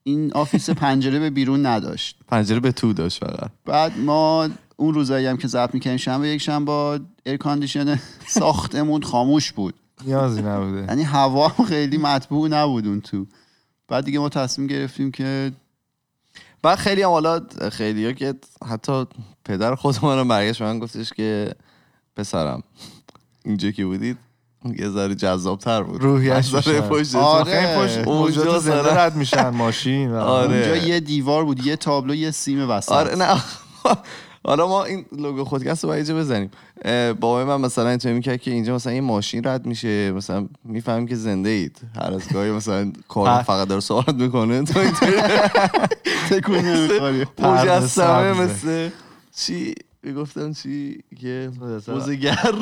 [0.03, 2.17] این office پنجره به بیرون نداشت.
[2.27, 3.51] پنجره به تو داشت فقط.
[3.65, 9.51] بعد ما اون روزایی هم که ضبط می‌کنیم شنبه یک شنبه air condition ساختمون خاموش
[9.51, 9.73] بود.
[10.05, 10.85] نیازی نبوده.
[10.89, 13.25] یعنی هوا هم خیلی مطبوع نبود اون تو.
[13.87, 15.51] بعد دیگه ما تصمیم گرفتیم که
[16.61, 18.33] بعد خیلی هم حالا خیلی ها که
[18.67, 19.05] حتی
[19.45, 21.55] پدر خودمان رو برگشت من گفتش که
[22.15, 22.63] پسرم
[23.45, 24.17] اینجا که بودید؟
[24.79, 26.01] یه ذره جذاب تر بود.
[26.03, 26.81] روحیش بیشتر.
[26.81, 27.15] پشت.
[27.15, 28.03] آره.
[28.05, 30.55] اونجا زنده سر- رد میشن ماشین آره.
[30.55, 32.91] اونجا یه دیوار بود یه تابلو یه سیم وسط.
[32.91, 33.27] آره نه.
[34.45, 36.51] حالا ما این لوگو خودکست رو باید اینجا بزنیم.
[36.85, 40.11] اه، بابای من مثلا اینطوری می‌کرد که اینجا مثلا یه ماشین رد میشه.
[40.11, 41.81] مثلا می‌فهمیم که زنده اید.
[42.01, 44.63] هر از گاهی مثلا کار فقط داره سوالت می‌کنه.
[44.63, 45.11] تو اینطوری.
[47.39, 48.33] مجسمه.
[48.33, 48.89] مثل
[49.35, 51.51] چی؟ می‌گفتم چی؟ که
[51.87, 52.53] بازیگر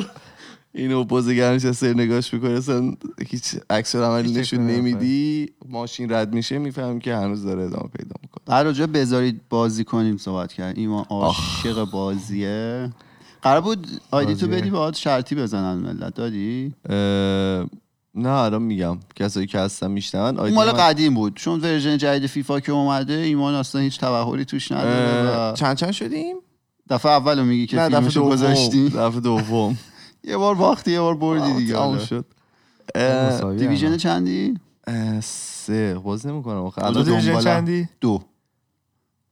[0.78, 2.92] اینو بازیگر نشسته نگاش می‌کنه اصلا
[3.28, 5.48] هیچ عکس عملی نشون نمیدی.
[5.68, 8.42] ماشین رد میشه می‌فهمیم که هنوز داره ادامه پیدا می‌کنه.
[8.46, 12.90] بعد راجع به بذارید بازی کنیم صحبت کرد ایمان عاشق بازیه.
[13.42, 14.46] قرار بود آیدی تو.
[14.46, 16.14] بدی باهات شرطی بزنن ملت.
[16.14, 16.74] دادی؟
[18.14, 18.98] نه الان میگم.
[19.16, 21.36] کسایی که هستن میشنون اون مال قدیم بود.
[21.36, 25.92] چون ورژن جدید فیفا که اومده ایمان اصلا هیچ توهری توش نداره و چند چند
[25.92, 26.36] شدیم؟
[26.90, 28.88] دفعه اول رو میگی که نه دفعه دوم.
[28.88, 29.78] دفعه دوم.
[30.24, 31.98] یه بار باختی یه بار بردی دیگه تموم.
[31.98, 32.24] شد
[33.58, 33.96] دیویژن.
[33.96, 34.54] چندی
[35.22, 37.40] سه باز نمی‌کنم آخه دیویژن.
[37.40, 38.22] چندی دو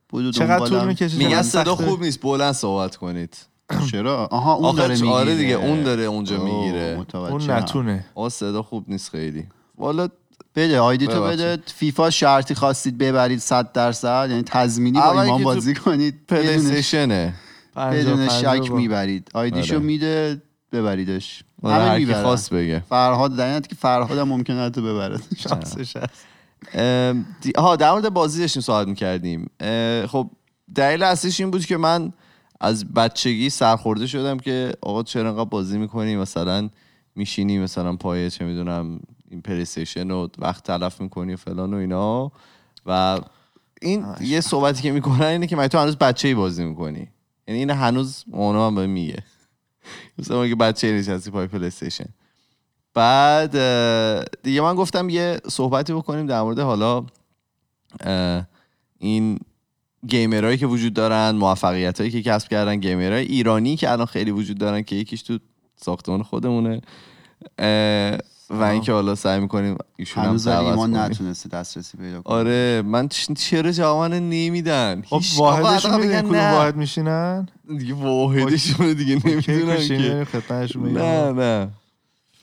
[0.09, 0.85] بودو چقدر طول.
[0.85, 3.37] می‌کشه میگن چقدر صدا؟ خوب نیست بلند صحبت کنید
[3.91, 7.05] چرا آها اون داره می‌گیره آره دیگه اون داره اونجا می‌گیره.
[7.15, 9.47] اون نتونه آه صدا خوب نیست خیلی
[9.79, 10.09] والا
[10.55, 11.23] بده آیدی تو.
[11.23, 16.57] بده فیفا شرطی خواستید ببرید 100 درصد یعنی تضمینی با ایمان بازی کنید پلی
[17.77, 19.85] بدون شک می‌برید آیدیشو آره.
[19.85, 20.43] میده
[20.83, 21.45] ببریدش.
[21.63, 22.23] آره، همه کی می‌برن.
[22.23, 22.83] خواست بگه.
[22.89, 25.19] فرهاد در که فرهاد هم ممکنه حتی ببره.
[25.49, 26.27] شانسش هست
[27.59, 29.51] ها در مورد بازی داشتیم صحبت می‌کردیم.
[30.07, 30.31] خب
[30.75, 32.13] دلیل اصلیش این بود که من
[32.61, 36.71] از بچگی سرخورده شدم که آقا چرا انقدر بازی می‌کنی؟ مثلا
[37.17, 41.77] میشینی مثلا پای چه می‌دونم این پلی استیشن رو وقت تلف می‌کنی و فلان و
[41.77, 42.33] اینا.
[42.87, 43.21] و
[43.83, 47.09] این یه صحبتی که می‌کنن اینه که مگه تو هنوز بچه بازی می‌کنی؟
[47.49, 49.23] یعنی این هنوز اونا هم میگه.
[50.19, 52.07] مثلا که بچه نشستی پای پلی استیشن
[52.95, 53.51] بعد
[54.43, 57.07] دیگه من گفتم یه صحبتی بکنیم در مورد حالا
[58.99, 59.39] این
[60.07, 64.59] گیمرهایی که وجود دارن موفقیت هایی که کسب کردن گیمرهای ایرانی که الان خیلی وجود
[64.59, 65.39] دارن که یکیش تو
[65.77, 66.81] ساختمان خودمونه.
[68.51, 70.97] و اینکه حالا سعی می‌کنیم ایشون هم ایمان کنیم.
[70.97, 72.37] نتونسته دسترسی پیدا کنه.
[72.37, 76.35] آره من چرا جواب من نمیدن؟ خب واحدشون می‌دونی بگن کدوم.
[76.53, 80.27] واحد میشینن؟ دیگه واحدشون دیگه نمی‌دونن که.
[80.33, 81.69] خدمتشون نه نه.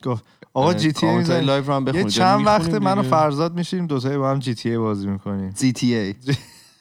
[0.04, 2.08] گفت آقا جی تی ای لایو رو هم یه بخونید.
[2.08, 3.04] چند وقت من و.
[3.04, 5.54] فرزاد میشیم دوتایی با هم جی تی ای بازی می‌کنیم.
[5.60, 6.16] GTA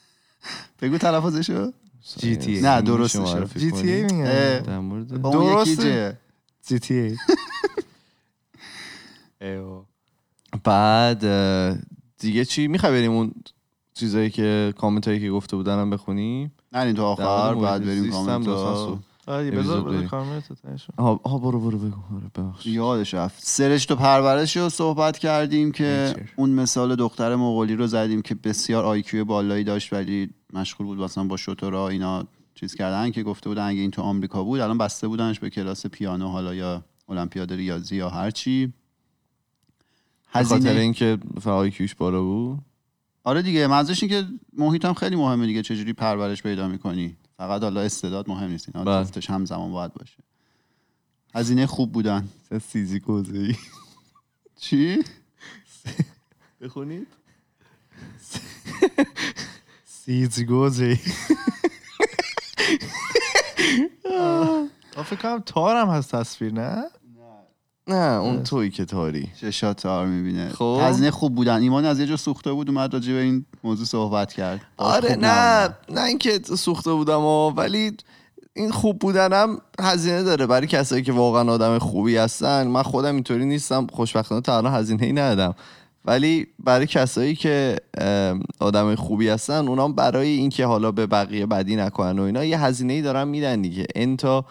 [0.81, 1.71] بگو تلفظشو.
[2.17, 2.61] جی تی ای.
[2.61, 2.81] نه،.
[2.81, 4.59] معرفی جی تی ای؟ میگن.
[5.23, 6.17] درسته.
[6.67, 7.17] جی تی ای.
[9.43, 9.85] ایوا.
[10.63, 11.25] بعد
[12.17, 13.31] دیگه چی می‌خوای بریم اون
[13.93, 18.01] چیزایی که کامنت هایی که گفته بودن هم بخونیم نرین تو در آخر بعد محیط
[18.01, 18.11] بریم
[20.05, 20.47] کامنت
[20.97, 21.17] ها.
[21.37, 21.99] برو برو بگو
[22.35, 22.55] آره،.
[22.65, 26.15] یادش رفت سرشت و پرورش رو صحبت کردیم که.
[26.35, 31.23] اون مثال دختر مغولی رو زدیم که بسیار آیکیو بالایی داشت ولی مشغول بود مثلا
[31.23, 35.07] با شطورا اینا چیز کردن که گفته بودن اگه این تو آمریکا بود الان بسته
[35.07, 38.73] بودنش به کلاس پیانو حالا یا المپیاد ریاضی یا هر چی
[40.33, 42.59] به خاطر هزینه اینکه فقط کیوش بالا بود.
[43.23, 47.63] آره دیگه منظورش این که محیط هم خیلی مهمه دیگه چجوری پرورش پیدا می‌کنی؟ فقط
[47.63, 49.03] حالا استعداد مهم نیست اینا بله.
[49.03, 50.17] جفتش همزمان باید باشه.
[51.35, 52.27] هزینه خوب بودن.
[52.61, 53.57] سیزی کوزی
[54.61, 55.03] چی؟
[56.61, 57.07] بخونید.
[59.85, 60.99] سیدز گوزی
[65.03, 66.83] فکر کنم تارم هست تصویر نه؟
[67.87, 69.29] نه اون توی که تاری.
[69.41, 70.49] چشات تار می‌بینه.
[70.49, 70.79] خب.
[70.81, 71.61] هزینه خوب بودن.
[71.61, 74.61] ایمان از یه جا سوخته بود اومد راجع به این موضوع صحبت کرد.
[74.77, 75.75] آره نه نبود.
[75.89, 77.97] نه اینکه سوخته بودم و ولی
[78.53, 80.47] این خوب بودنم هزینه داره.
[80.47, 83.87] برای کسایی که واقعا آدم خوبی هستن من خودم اینطوری نیستم.
[83.93, 85.55] خوشبختانه تا الان هزینه ای ندادم.
[86.05, 87.75] ولی برای کسایی که
[88.59, 92.93] آدم خوبی هستن اونام برای اینکه حالا به بقیه بدی نکنن و اینا یه هزینه
[92.93, 93.85] ای دارن میدن دیگه.
[93.95, 94.45] انتا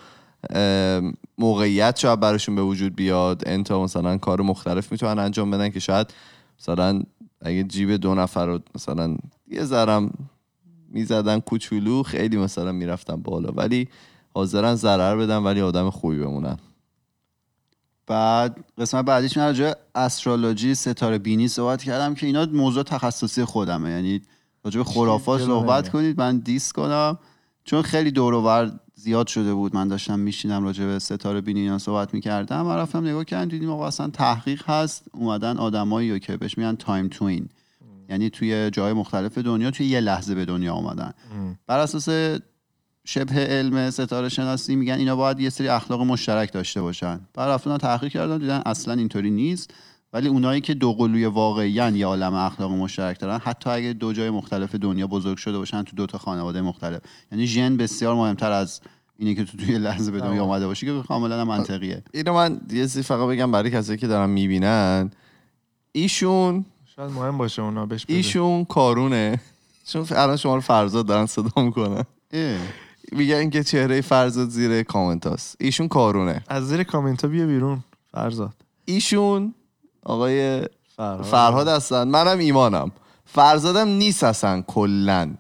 [1.39, 3.43] موقعیت شاید براشون به وجود بیاد.
[3.47, 6.15] انتا مثلا کار مختلف می‌تونن انجام بدن که شاید
[6.61, 7.03] مثلا
[7.41, 9.17] اگه جیب دو نفر رو مثلا
[9.49, 10.29] یه ذرم
[10.89, 13.53] می‌زدن کوچولو خیلی مثلا می‌رفتن بالا.
[13.57, 13.89] ولی
[14.35, 16.57] حاضرن ضرر بدن ولی آدم خوبی بمونن.
[18.07, 23.45] بعد قسمت بعدیش من راجع به astrology ستاره بینی صحبت کردم که اینا موضوع تخصصی
[23.45, 23.91] خودمه.
[23.91, 24.23] یعنی
[24.65, 25.93] راجع به خرافات صحبت نمیره.
[25.93, 27.19] کنید من diss کنم.
[27.65, 28.73] چون خیلی دور و بر
[29.03, 29.75] زیاد شده بود.
[29.75, 33.71] من داشتم میشینم راجع به ستاره بینی اینا صحبت می‌کردم و رفتم نگاه کردم دیدیم
[33.71, 35.05] آقا اصلا تحقیق هست.
[35.13, 37.49] اومدن آدمایی رو که بهش میگن time twin
[38.09, 41.13] یعنی توی جای مختلف دنیا توی یه لحظه به دنیا آمدن
[41.67, 42.39] بر اساس
[43.05, 47.21] شبه علم ستاره شناسی میگن اینا باید یه سری اخلاق مشترک داشته باشن.
[47.35, 49.75] بعد رفتن تحقیق کردن دیدن اصلا اینطوری نیست.
[50.13, 54.31] ولی اونایی که دو قلوی واقعیان یه عالم اخلاق مشترک دارن حتی اگه دو جای
[54.31, 57.01] مختلف دنیا بزرگ شده باشن تو دو تا خانواده مختلف.
[57.33, 58.81] یعنی ژن بسیار مهمتر از
[59.19, 62.03] اینه که تو توی لحظه به دنیا آمده باشی که کاملا منطقیه.
[62.15, 65.11] اینو من یه چیزی فقط بگم برای کسایی که دارن می‌بینن.
[65.93, 66.65] ایشون
[66.97, 68.15] شاید مهم باشه اونا بهش بده.
[68.15, 69.41] ایشون کارونه.
[69.87, 72.05] چون الان شما رو فرزاد دارن صدا می‌کنن.
[73.13, 76.43] میگن که چهره فرزاد زیر کامنت هست ایشون کارونه.
[76.49, 78.55] از زیر کامنت ها بیا بیرون فرزاد.
[78.85, 79.55] ایشون
[80.03, 80.63] آقای
[80.97, 81.23] فرهاد.
[81.25, 82.09] فرهاد هستن.
[82.09, 82.93] منم ایمانم.
[83.25, 85.39] فرزادم نیست اصلا کلن.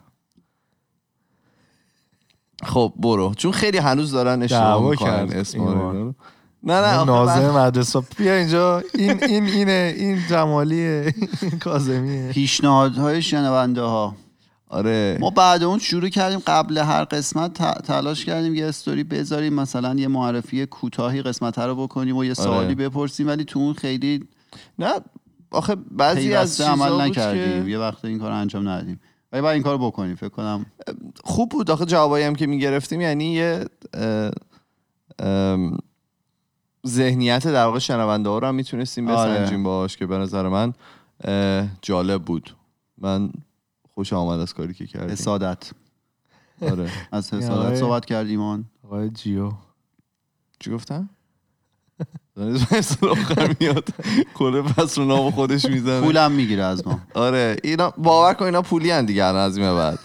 [2.64, 3.34] خب برو.
[3.34, 6.14] چون خیلی هنوز دارن اشتباه دعوا می‌کنن کرد اسم.
[6.64, 8.02] نه نه من- مدرسه.
[8.18, 8.82] بیا اینجا.
[8.94, 12.32] این این اینه این جمالیه این کاظمیه.
[12.32, 14.16] پیشنهادهای شنونده ها
[14.68, 15.18] آره.
[15.20, 16.38] ما بعد اون شروع کردیم.
[16.46, 19.52] قبل هر قسمت ت- تلاش کردیم یه استوری بذاریم.
[19.54, 23.28] مثلا یه معرفی کوتاهی قسمت رو بکنیم و یه سوالی بپرسیم.
[23.28, 24.24] ولی تو اون خیلی
[24.78, 24.92] نه
[25.50, 29.00] آخه بعضی از چیزا عمل نکردیم که یه وقت این کار انجام ندادیم.
[29.32, 30.16] ولی باید این کار بکنیم.
[30.16, 30.66] فکر کنم
[31.24, 31.70] خوب بود.
[31.70, 34.30] آخه جوابایی هم که می‌گرفتیم یعنی یه اه،
[35.18, 35.78] ام،
[36.86, 39.32] ذهنیت در واقع شنونده ها رو هم می‌تونستیم آره.
[39.32, 40.72] بسنجیم باش که به نظر من
[41.24, 42.56] اه، جالب بود.
[42.98, 43.30] من
[43.94, 45.10] خوش آمد از کاری که کردیم.
[45.10, 45.70] حسادت.
[46.62, 46.90] آره.
[47.12, 47.42] از آره.
[47.44, 49.52] حسادت صحبت کردیم آن آقای جیو.
[50.60, 51.08] چی گفتم؟
[53.02, 53.88] آخر میاد.
[54.34, 56.00] کل پس رو نام خودش می‌زنه.
[56.00, 57.00] پولم می‌گیره از ما.
[57.14, 59.98] آره اینا باور کن اینا پولی هن دیگه از این بعد.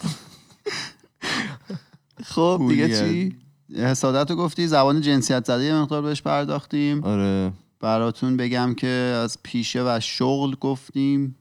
[2.24, 2.98] خب دیگه.
[2.98, 3.36] چی؟
[3.76, 7.04] حسادت رو گفتی زبان جنسیت زده یه مقدار بهش پرداختیم.
[7.04, 7.52] آره.
[7.80, 8.88] براتون بگم که
[9.24, 11.36] از پیشه و شغل گفتیم.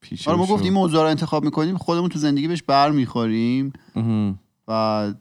[0.00, 3.72] پیش آره ما گفتیم موضوع رو انتخاب می‌کنیم خودمون تو زندگی بهش بر می‌خوریم.
[4.68, 5.12] و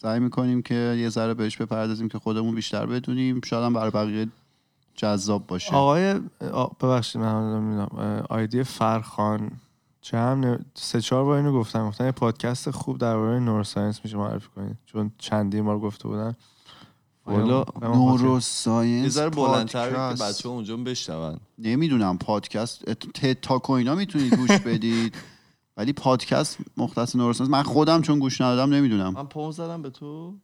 [0.00, 3.40] سعی می‌کنیم که یه ذره بهش بپردازیم که خودمون بیشتر بدونیم.
[3.44, 4.28] شاید هم برای بقیه
[4.94, 5.74] جذاب باشه.
[5.74, 6.14] آقای
[6.80, 9.50] ببخشید من نمی‌دونم آیدی فرخان.
[10.00, 14.16] چه هم نه- سه چهار بار اینو گفتم گفتن یه پادکست خوب درباره نورساینس میشه
[14.16, 14.76] معرفی کنید.
[14.86, 16.34] چون چندین بار گفته بودن.
[17.26, 21.36] والا خاطر- یه ساینس ذره بلندتر که بچه اونجا بشنون.
[21.58, 22.82] نمی‌دونم پادکست
[23.68, 25.14] و اینا می‌تونید گوش بدید؟
[25.76, 29.12] ولی پادکست مختص نورسانس من خودم چون گوش ندادم نمی‌دونم.
[29.12, 30.34] من پا زدم به تو.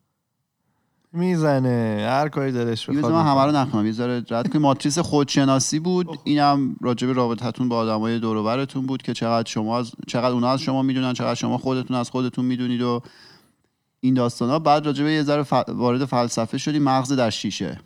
[1.12, 2.07] می‌زنه.
[2.09, 3.53] هر کاری دلش بخواد من همه رو.
[3.53, 4.62] نخونم یه ذره رد کنیم.
[4.62, 6.18] ماتریس خودشناسی بود.
[6.25, 10.35] اینم راجع به رابطتون با آدمای دور و برتون بود که چقدر شما از چقدر
[10.35, 13.01] اونا از شما می‌دونن چقدر شما خودتون از خودتون می‌دونید و
[14.01, 16.83] این داستان ها بعد راجع به یه ذره ف- وارد فلسفه شدیم.
[16.83, 17.81] مغز در شیشه.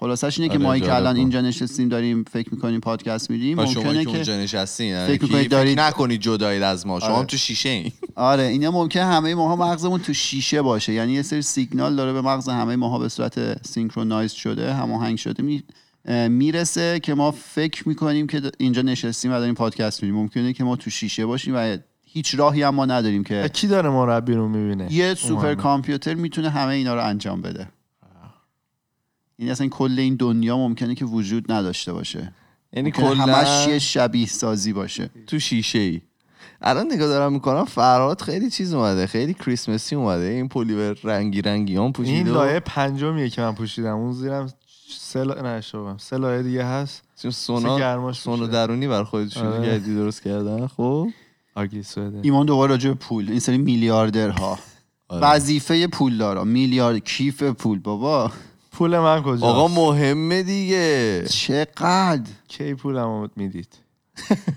[0.00, 1.16] خلاصش اینه که آره، ما که الان.
[1.16, 5.24] اینجا نشستیم داریم فکر می‌کنیم پادکست میدیم ممکنه که که اونجا نشستین یعنی فکر که
[5.24, 7.00] می‌کنید فکر دارید- نکنید جدایید از ما.
[7.00, 7.18] شما آره.
[7.18, 10.92] هم تو شیشه این آره اینا ممکن همه ماها مغزمون تو شیشه باشه.
[10.92, 15.42] یعنی یه سری سیگنال داره به مغز همه ماها به صورت synchronize شده هماهنگ شده
[15.42, 15.62] می...
[16.28, 20.16] می‌رسه که ما فکر می‌کنیم که اینجا نشستیم و داریم پادکست میدیم.
[20.16, 21.76] ممکنه که ما تو شیشه باشیم و
[22.06, 26.14] هیچ راهی هم ما نداریم که کی داره ما رو بیرون می‌بینه؟ یه super computer
[26.14, 27.68] می‌تونه همه اینا رو انجام بده.
[29.38, 32.32] این اصلا کل این دنیا ممکنه که وجود نداشته باشه.
[32.72, 35.10] یعنی کلا همش یه شبیه سازی باشه.
[35.26, 36.00] تو شیشه ای
[36.60, 41.76] الان نگاه دارم می‌کنم فرهاد خیلی چیز اومده خیلی کریسمسی اومده این پلیور رنگی رنگی
[41.76, 43.96] هم این پوشیده و- لایه پنجمیه که من پوشیدم.
[43.96, 44.52] اون زیرم
[44.98, 45.34] سه لا...
[45.34, 45.98] نه اشتباهم.
[45.98, 47.02] سه لایه دیگه هست.
[47.22, 48.46] چون سونا سونا.
[48.46, 49.78] درونی بر خودت شروع آره.
[49.78, 51.08] درست کردن؟ خب.
[51.54, 52.20] آگلی سوئده.
[52.22, 54.58] ایمان دوباره راجع به پول این سری میلیاردرها.
[55.08, 55.26] آره.
[55.26, 56.44] وظیفه پول دارا.
[56.44, 58.32] میلیارد کیف پول بابا.
[58.76, 61.24] پول من کجا آقا مهمه دیگه.
[61.30, 63.78] چقدر؟ کی پولمو می‌دید؟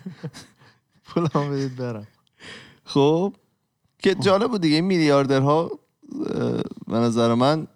[1.06, 2.08] پولمو بدید برم.
[2.84, 3.34] خب
[4.00, 5.72] که جالب بود دیگه این میلیاردرها
[6.88, 7.68] به نظر من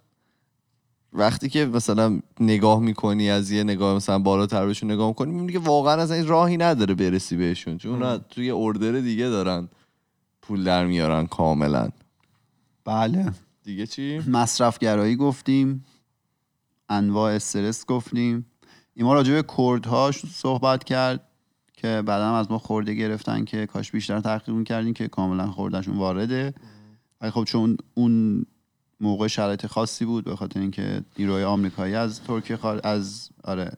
[1.13, 5.59] وقتی که مثلا نگاه می‌کنی از یه نگاه مثلا بالاتر بهشون نگاه می‌کنی می‌بینی که
[5.59, 9.69] واقعا از این راهی نداره برسی بهشون چون اونا توی اردر دیگه دارن
[10.41, 11.89] پول در میارن کاملا.
[12.85, 13.31] بله.
[13.63, 15.85] دیگه چی؟ مصرفگرایی گفتیم.
[16.97, 18.45] انواع استرس گفتیم.
[18.93, 21.27] ایما راجع به کردها صحبت کرد
[21.73, 26.53] که بعدا از ما خورده گرفتن که کاش بیشتر تحقیق می‌کردیم که کاملا خوردهشون وارده.
[27.21, 28.45] ولی خب چون اون
[28.99, 32.81] موقع شرایط خاصی بود به خاطر اینکه نیروهای آمریکایی از ترکیه خار...
[32.83, 33.71] از آره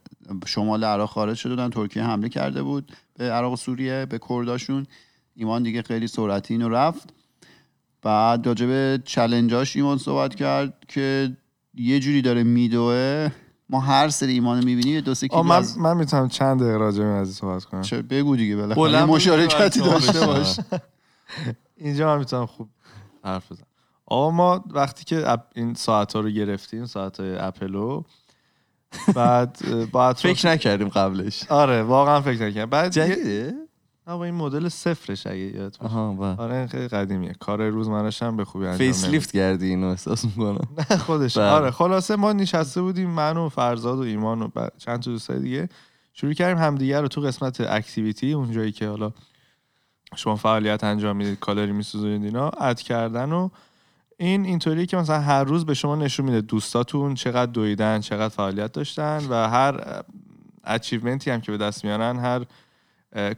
[0.46, 4.86] شمال عراق خارج شده بودن ترکیه حمله کرده بود به عراق و سوریه به کرداشون
[5.36, 7.14] ایمان دیگه خیلی سرعتی اینو رفت.
[8.02, 11.38] بعد راجع به چلنجاش ایمان صحبت کرد که
[11.78, 13.30] یه جوری داره میدوه.
[13.70, 16.78] ما هر سری ایمان می‌بینیم یه دو سه کیلو من از- من می‌تونم چند دقیقه
[16.78, 20.26] راجع به این قضیه صحبت کنم؟ چه بگو دیگه بالاخره مشارکتی داشته.
[20.26, 20.60] باش.
[21.78, 22.70] اینجا من می‌تونم خوب
[23.24, 23.66] حرف بزنم.
[24.06, 28.04] آقا ما وقتی که اپ- این ساعت ها رو گرفتیم ساعت های اپلو
[29.16, 31.44] بعد اه، با اطراف- فکر نکردیم قبلش.
[31.50, 32.70] آره واقعا فکر نکردم.
[32.70, 33.54] بعد جدیده؟
[34.06, 35.94] با این مدل صفرش اگه یادت باشه.
[35.94, 36.36] آها با.
[36.38, 37.34] آره این خیلی قدیمیه.
[37.40, 39.06] کار روزمرش هم به خوبی انجام face.
[39.06, 40.68] lift کردی اینو احساس می‌کنم.
[40.92, 41.38] نه خودش.
[41.38, 41.50] بله.
[41.50, 45.70] آره خلاصه ما نشسته بودیم من و فرزاد و ایمان و چند تا دوستای دیگه.
[46.14, 49.12] شروع کردیم همدیگه رو تو قسمت activity اونجایی که حالا
[50.16, 53.50] شما فعالیت انجام می‌دید کالری میسوزونید اینا add کردن و
[54.18, 58.72] این اینطوریه که مثلا هر روز به شما نشون میده دوستاتون چقدر دویدن چقدر فعالیت
[58.72, 60.02] داشتن و هر
[60.64, 62.46] achievement ی هم که به دست میارن هر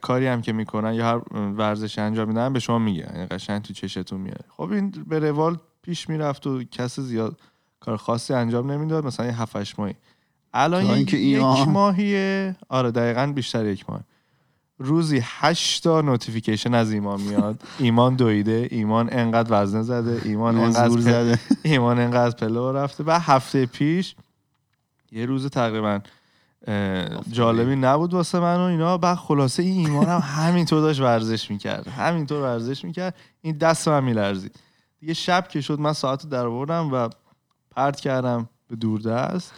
[0.01, 3.09] کاری هم که می‌کنن یا هر ورزشی انجام میدن به شما میگه.
[3.13, 7.39] یعنی قشنگ تو چشتون میاره خب این به روال پیش می‌رفت و کس زیاد
[7.79, 9.05] کار خاصی انجام نمی‌داد.
[9.05, 9.95] مثلا یه 7 8 ماهی.
[10.53, 12.55] الان یک ماهیه.
[12.69, 14.01] آره دقیقا بیشتر یک ماه.
[14.79, 17.61] روزی 8 تا notification از ایمان میاد.
[17.79, 18.67] ایمان دویده.
[18.71, 20.21] ایمان انقدر وزنه زده.
[20.23, 21.39] ایمان ایمان انقدر زور پ- زده.
[21.71, 23.03] ایمان انقدر پلو رفته.
[23.07, 24.15] و هفته پیش
[25.11, 25.99] یه روز تقریبا
[27.31, 28.97] جالبی نبود واسه من و اینا.
[28.97, 31.87] بعد خلاصه این ایمان هم همینطور داشت ورزش می‌کرد.
[31.87, 33.15] همینطور ورزش می‌کرد.
[33.41, 34.59] این دست من میلرزید.
[34.99, 37.09] دیگه شب که شد من ساعت رو در آوردم و
[37.71, 39.53] پرت کردم به دوردست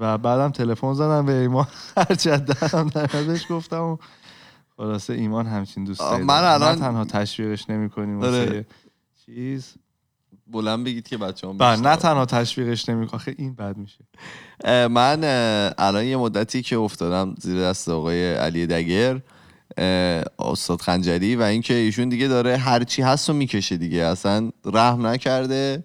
[0.00, 1.66] و بعدم تلفن زدم به ایمان.
[2.08, 3.96] از دستم در ازش گفتم و
[4.76, 6.02] خلاصه ایمان همچین دوست.
[6.02, 8.66] من الان- نه تنها تشویقش نمی‌کنیم آره.
[9.26, 9.74] چیز.
[10.52, 14.04] بلند بگید که بچه هم بله نه تنها تشویقش نمی‌کنه آخه این بد میشه.
[14.88, 15.18] من
[15.78, 19.20] الان یه مدتی که افتادم زیر دست آقای علی دگر
[20.38, 25.84] استاد خنجری و اینکه ایشون دیگه داره هرچی هست رو می‌کشه دیگه اصلا رحم نکرده.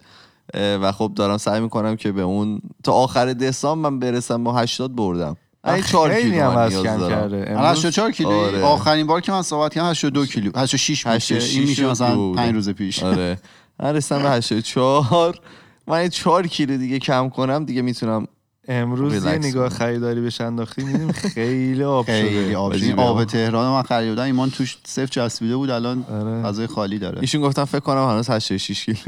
[0.54, 4.96] و خب دارم سعی می‌کنم که به اون تا آخر دسامبر من برسم با 80
[4.96, 5.36] بردم.
[5.64, 6.82] این 4 خیلی کیلو هم نیاز.
[6.82, 7.04] کرده.
[7.04, 8.62] الان امروز 84 کیلو آره.
[8.62, 11.90] آخرین بار که من صحبت کردم 82 کیلو 86 بود که 86 این میشه و
[11.90, 12.52] مثلا دو 5 بوده.
[12.52, 13.02] روز پیش.
[13.02, 13.38] آره.
[13.82, 15.40] من رسیدم به 84
[15.86, 18.26] من 4 کیلو دیگه کم کنم دیگه می‌تونم
[18.68, 19.68] امروز یه نگاه.
[19.68, 22.56] خریداری بهش انداختیم میدیم خیلی آب خیلی شده.
[22.56, 23.24] آب به آب ما.
[23.24, 26.42] تهران من خرید بودم ایمان توش صفر چسبیده بود الان آره.
[26.42, 27.20] فضای خالی داره.
[27.20, 28.98] ایشون گفتم فکر کنم هنوز 86 کیلو.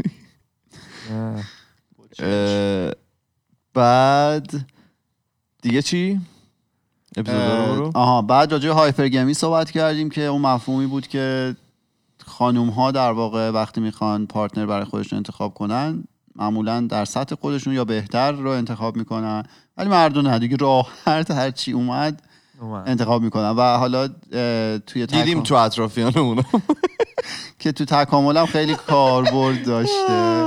[3.74, 4.66] بعد
[5.62, 6.20] دیگه چی؟
[7.16, 11.56] برو آها بعد راجع هایپرگمی صحبت کردیم که اون مفهومی بود که
[12.42, 16.04] خانوم ها در واقع وقتی می‌خوان پارتنر برای خودشون انتخاب کنن
[16.36, 19.42] معمولا در سطح خودشون یا بهتر رو انتخاب می‌کنن
[19.76, 22.22] ولی مردم نه دیگه راحت هر چی اومد
[22.60, 22.88] اومد.
[22.88, 23.50] انتخاب می‌کنن.
[23.50, 24.08] و حالا
[24.86, 26.42] توی دیدیم تو اطرافیانمون.
[27.58, 30.46] که تو تکاملم خیلی کاربرد داشته.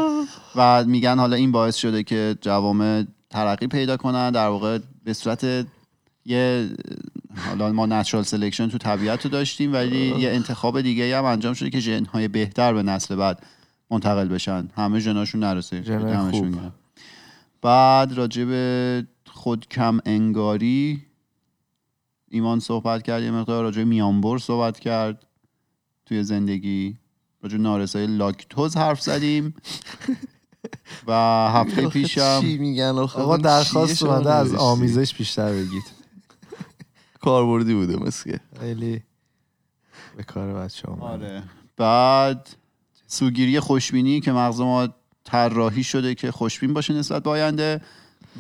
[0.56, 5.66] و میگن حالا این باعث شده که جوامع ترقی پیدا کنن در واقع به صورت
[6.26, 6.70] یه
[7.36, 11.70] حالا ما natural selection تو طبیعت رو داشتیم ولی یه انتخاب دیگه هم انجام شده
[11.70, 13.46] که ژنهای بهتر به نسل بعد
[13.92, 14.70] منتقل بشن.
[14.76, 15.84] همه ژناشون نرسه.
[15.88, 16.72] همشون.
[17.62, 21.06] بعد راجع به خود کم انگاری
[22.30, 25.26] ایمان صحبت کرد یه مقدار راجع میانبر صحبت کرد
[26.06, 26.98] توی زندگی.
[27.44, 29.56] راجع به نارسایی لاکتوز حرف زدیم.
[31.08, 31.14] و
[31.54, 35.95] هفته پیشم چی میگن آقا درخواست اومده از؟ آمیزش بیشتر بگید.
[37.26, 39.04] کاربردی بوده مسکه خیلی
[40.18, 41.44] به کار بچه آره.
[41.78, 42.50] بعد
[43.08, 44.88] سوگیری خوشبینی که مغز ما
[45.24, 47.82] طراحی شده که خوشبین باشه نسبت به آینده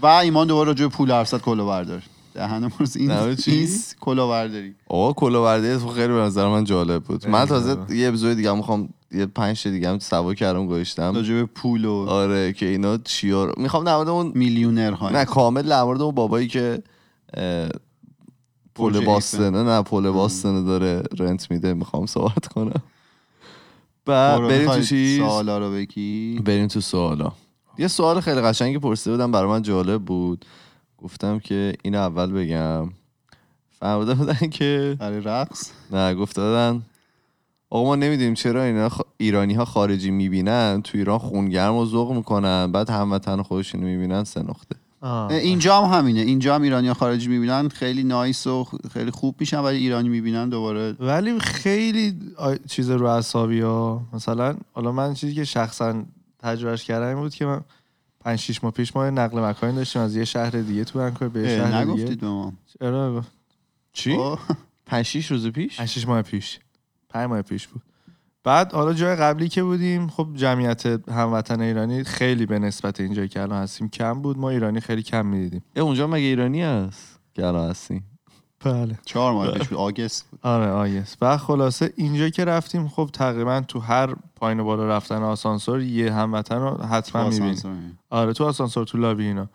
[0.01, 3.99] و ایمان دوباره راجع به پول حرف زد کلاهبردار دهن مرز این نه، چی؟ نیست
[3.99, 7.27] کلاهبرداری آقا کلاهبردی خیلی به نظر من جالب بود.
[7.27, 7.95] من تازه.
[7.95, 11.15] یه اپیزود دیگه هم می‌خوام یه پنج تا دیگه هم سوا کردم گذاشتم.
[11.15, 15.61] راجع به پول و آره که اینا چیا می‌خوام در مورد اون میلیونرها نه کامل
[15.61, 16.83] در مورد اون بابایی که
[18.75, 21.73] پل برج باستنه نه پل باستنه داره رنت میده.
[21.73, 22.81] می‌خوام صحبت کنم.
[24.05, 27.31] بعد بریم تو چیز؟ سوالا رو بگی؟ بریم تو سوالا.
[27.77, 30.45] یه سوال خیلی قشنگی پرسیده بودم برای من جالب بود.
[30.97, 32.89] گفتم که اینو اول بگم.
[33.79, 36.81] فرموده بودن که برای رقص؟ نه گفته بودن
[37.69, 39.01] آقا ما نمی‌دونیم چرا اینا خ...
[39.17, 44.41] ایرانی ها خارجی می‌بینن تو ایران خونگرم و ذوق می‌کنن بعد هموطن خودشون می‌بینن سه
[44.41, 44.75] نقطه.
[45.01, 45.31] آه.
[45.31, 49.77] اینجا هم همینه اینجا هم ایرانی خارجی می‌بینن خیلی نایس و خیلی خوب میشن ولی
[49.77, 52.19] ایرانی می‌بینن دوباره ولی خیلی
[52.69, 56.03] چیز رو اعصابی ها مثلا حالا من چیزی که شخصا
[56.39, 57.61] تجربهش کردم این بود که من
[58.19, 61.57] پنج شیش ماه پیش ما نقل مکانی داشتیم از یه شهر دیگه تو ونکوور به
[61.57, 63.23] شهر نگفتید دیگه به ما چرا
[63.93, 64.39] چی؟ خب.
[64.85, 66.59] پنج شیش روز پیش؟ پنج شیش ماه پیش
[67.09, 67.81] پنج ماه پیش بود
[68.45, 73.41] بعد حالا جای قبلی که بودیم خب جمعیت هموطن ایرانی خیلی به نسبت اینجایی که
[73.41, 74.37] الان هستیم کم بود.
[74.37, 75.63] ما ایرانی خیلی کم می‌دیدیم.
[75.75, 78.03] اه، اونجا مگه ایرانی هست؟ که الان هستی
[78.65, 78.99] بله.
[79.05, 79.77] چهار ماه پیش بود.
[79.77, 80.39] آگست بود.
[80.43, 85.23] آره آیس و خلاصه اینجا که رفتیم خب تقریبا تو هر پایین و بالا رفتن
[85.23, 87.97] آسانسور یه هموطن رو حتما می‌بینیم می‌بینی.
[88.09, 88.33] آره.
[88.33, 89.49] تو آسانسور تو لابی اینا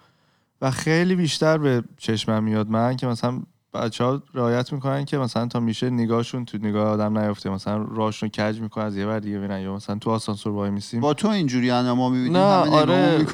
[0.62, 2.68] و خیلی بیشتر به چشمم میاد.
[2.68, 3.42] من که مثلا
[3.74, 8.30] بچه ها رعایت می‌کنن که مثلا تا میشه نگاهشون تو نگاه آدم نیفته مثلا راهشون
[8.36, 11.00] رو کج می‌کنن از یه ور دیگه ببینن یا مثلا تو آسانسور وای میسیم.
[11.00, 13.26] با تو اینجوری انا ما می‌بینیم نه، همه آره.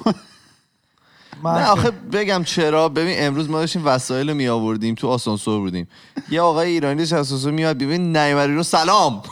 [1.43, 5.61] من نه آخه بگم چرا؟ ببین امروز ما داشتیم وسایل رو می آوردیم تو آسانسور
[5.61, 5.89] بودیم.
[6.31, 9.23] یه آقای ایرانی داشت آسانسور میاد ببین نیمری رو سلام.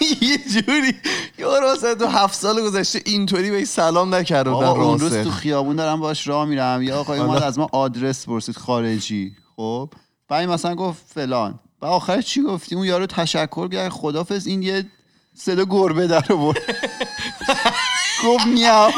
[0.22, 0.94] یه جوری
[1.38, 5.16] یارو مثلا تو هفت سال گذشته اینطوری به سلام نکرده بودن آقا اون روز.
[5.16, 6.82] تو خیابون دارم باش راه میرم.
[6.82, 9.32] یا آقای اومد از ما آدرس پرسید خارجی.
[9.56, 9.90] خب؟
[10.30, 11.58] بعد این مثلا گفت فلان.
[11.82, 14.86] و آخرش چی گفتی؟ اون یارو تشکر کرد خدافظ این یه
[15.34, 16.58] صدا گربه در آورد.
[18.24, 18.92] گفت میام.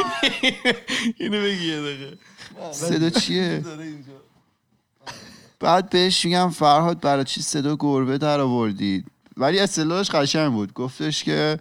[1.19, 2.19] اینو بگی یه دقیقه.
[2.73, 3.65] صدا چیه؟
[5.61, 9.07] بعد بهش میگم فرهاد برای چی صدا گربه در آوردید
[9.37, 10.73] ولی اصطلاحش قشنگ بود.
[10.73, 11.59] گفتش که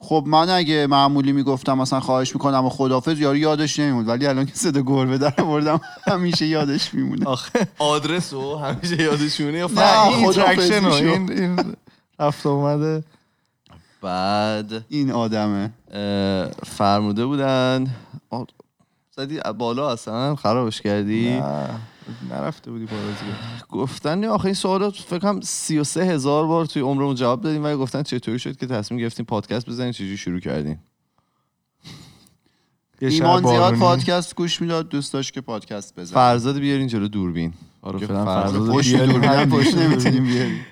[0.00, 4.08] خب من اگه معمولی می‌گفتم مثلا خواهش می‌کنم و خدافظ یارو یادش نمیموند.
[4.08, 7.26] ولی الان که صدا گربه در آوردم همیشه یادش میمونه.
[7.26, 10.58] آخه آدرس رو همیشه یادشونه یا نه، فقط
[10.92, 11.32] این.
[11.32, 11.74] این
[12.18, 13.04] رفت اومده
[14.02, 15.70] بعد این آدمه.
[16.66, 17.94] فرموده بودن.
[19.16, 21.68] زدی بالا اصلا خرابش کردی؟ نه.
[22.30, 23.24] نرفته بودی بارازی
[23.68, 28.02] گفتن آخه این سوالات فکر کنم 33 هزار بار توی عمرمون جواب دادیم ولی گفتن
[28.02, 30.82] چطوری شد که تصمیم گرفتیم پادکست بزنیم چجوری شروع کردیم؟
[33.00, 33.74] ایمان زیاد.
[33.74, 36.14] پادکست گوش می‌داد دوست داشت که پادکست بزنه.
[36.14, 37.52] فرزاد بیارین جلو دوربین.
[37.82, 38.96] آره فعلا فرزاد پشت.
[38.96, 39.76] دوربین پشت.
[39.76, 40.62] نمی‌تونیم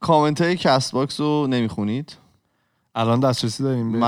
[0.00, 2.16] کامنت های Castbox رو نمی‌خونید؟
[2.94, 4.00] الان دسترسی داریم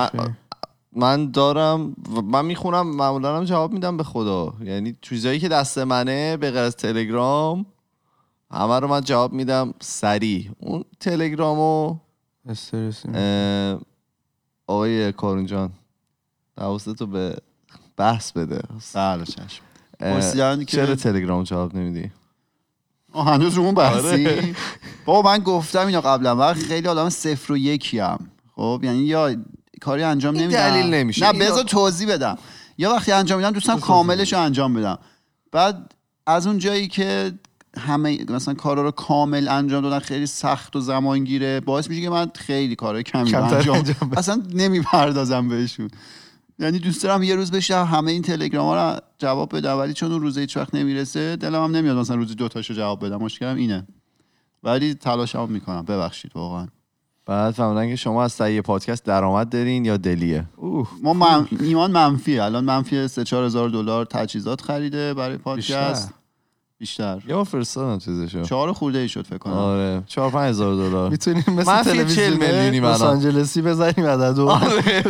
[0.99, 4.55] من- دارم و من می‌خونم معمولا هم جواب میدم به خدا.
[4.65, 7.67] یعنی چیزایی که دست منه به غیر از تلگرام
[8.51, 11.97] همه رو من جواب میدم سریع اون تلگرامو
[13.15, 13.81] اه،
[14.67, 15.71] آقای کارون جان
[16.59, 17.37] حواستو به
[17.97, 18.61] بحث بده.
[18.95, 19.63] بله چشم.
[20.65, 22.11] که- چرا تلگرام جواب نمیدی؟
[23.15, 24.55] هنوز رو اون بحثی؟ آره.
[25.05, 28.19] بابا من گفتم اینو قبلا من خیلی آدم صفر و یکی هم
[28.57, 29.37] خب یعنی یا
[29.81, 30.59] کاری انجام این نمیدم.
[30.59, 31.33] دلیل نمیشه.
[31.33, 32.39] نه بذار توضیح بدم.
[32.79, 34.99] یا وقتی انجام میدم دوستم کاملش رو انجام بدم
[35.53, 35.93] بعد
[36.27, 37.33] از اون جایی که
[37.79, 42.11] همه مثلا کارا رو کامل انجام دادن خیلی سخت و زمان گیره باعث میشه که
[42.11, 43.85] من خیلی کارهای کمی انجام انجام.
[44.17, 45.91] اصلا نمی‌پردازم بهشون.
[46.59, 50.13] یعنی دوست دارم یه روز بشم همه این تلگرام ها رو جواب بدم ولی چون
[50.13, 53.17] اون روزه هیچ وقت نمی‌رسه دلم هم نمیاد مثلا روزی دو تاشو جواب بدم.
[53.17, 53.87] مشکلم اینه.
[54.63, 55.83] ولی تلاشمو می‌کنم.
[55.83, 56.67] ببخشید واقعا.
[57.29, 60.89] بعد فهمیدن که شما از تهیه پادکست درآمد دارین یا دلیه؟ اوه.
[61.03, 61.49] ما من...
[61.61, 66.15] ایمان منفی الان منفی 3 4 هزار دلار تجهیزات خریده برای پادکست.
[66.79, 67.23] بیشتر.
[67.29, 69.53] یه بار فرستادم چیزشو چهار خورده ای شد فکر کنم.
[69.53, 70.03] آره.
[70.07, 71.11] 4 5 هزار دلار.
[71.11, 73.15] می‌تونیم مثل منفی 40 تلویزیون میلیونی لس الان.
[73.15, 75.05] آنجلسی بزنیم عدد و آره.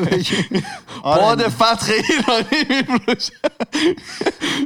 [1.05, 3.33] باد فتح ایرانی میفروشم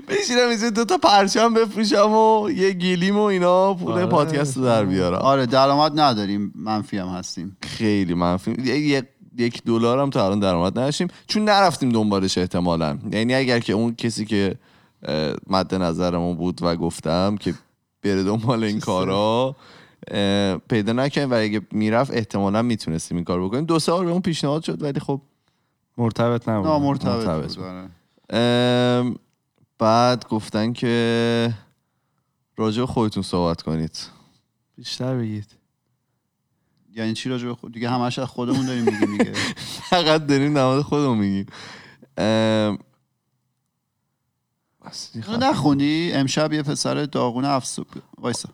[0.09, 3.75] بشینم اینجا دو تا پرچم بفروشم و یه گیلیم و اینا.
[3.75, 4.07] پول آره.
[4.07, 5.19] پادکست رو در بیارم.
[5.19, 6.53] آره درآمد نداریم.
[6.57, 7.57] منفی هم هستیم.
[7.63, 8.57] خیلی منفی.
[8.65, 11.09] یه- یک دلار هم تا الان درآمد نداشتیم.
[11.27, 12.99] چون نرفتیم دنبالش احتمالا.
[13.13, 14.55] یعنی اگر که اون کسی که
[15.47, 17.55] مد نظرمون بود و گفتم که
[18.03, 19.57] بره دنبال این کارا.
[20.69, 23.65] پیدا نکنیم و اگه می‌رفت احتمالا می‌تونستیم این کار بکنیم.
[23.65, 25.21] دو سه بار به اون پیشنهاد شد ولی خب
[25.99, 26.83] مرتبط نبود.
[26.83, 27.65] مرتبط بود بود.
[28.33, 29.15] آره.
[29.79, 31.55] بعد گفتن که
[32.57, 33.99] راجع خودتون صحبت کنید.
[34.77, 35.47] بیشتر بگید.
[36.95, 39.33] یعنی چی راجع خود؟ دیگه همش از خودمون داریم میگیم دیگه.
[39.91, 41.47] فقط داریم مورد خودمون میگیم.
[45.41, 47.83] نخوندی امشب یه پسر داغون افسر...
[48.19, 48.49] وایسا.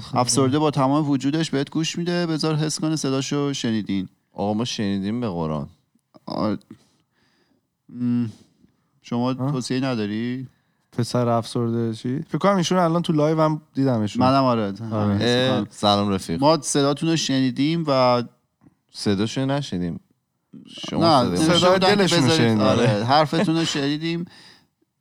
[0.00, 0.16] خب.
[0.16, 4.08] افسرده با تمام وجودش بهت گوش میده بذار حس کنه صداشو شنیدین.
[4.32, 5.68] آقا ما شنیدیم به قرآن.
[9.02, 10.46] شما؟ توصیه نداری؟
[10.92, 14.22] پسر افسرده چی؟ فکر کنم ایشون الان تو live هم دیدمشون.
[14.26, 14.72] منم آره.
[14.92, 15.66] آره.
[15.70, 16.40] سلام رفیق.
[16.40, 18.22] ما صداتون رو شنیدیم و
[18.92, 20.00] صداشو نشنیدیم.
[20.90, 22.60] شما نه صدا- دلشون.
[22.60, 24.24] آره حرفتون رو شنیدیم.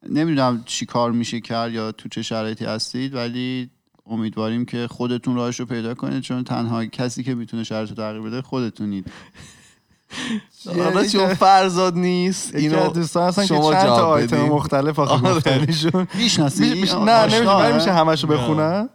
[0.10, 3.70] نمی‌دونم چی کار میشه کرد یا تو چه شرایطی هستید ولی
[4.06, 8.22] امیدواریم که خودتون راهش رو پیدا کنید چون تنها کسی که می‌تونه شرایط رو تغییر
[8.22, 9.12] بده خودتونید.
[10.84, 14.42] حالا چون فرزاد نیست اینو دوستان هستن که چند تا آیتم.
[14.42, 15.36] مختلف آخه آره.
[15.36, 18.90] گفتنشون می‌شناسی؟ میشه- نه نمیشه میشه همشو بخونن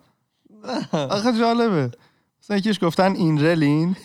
[0.93, 1.91] آخه جالبه.
[2.43, 3.97] مثلا یکیش گفتن این رلین.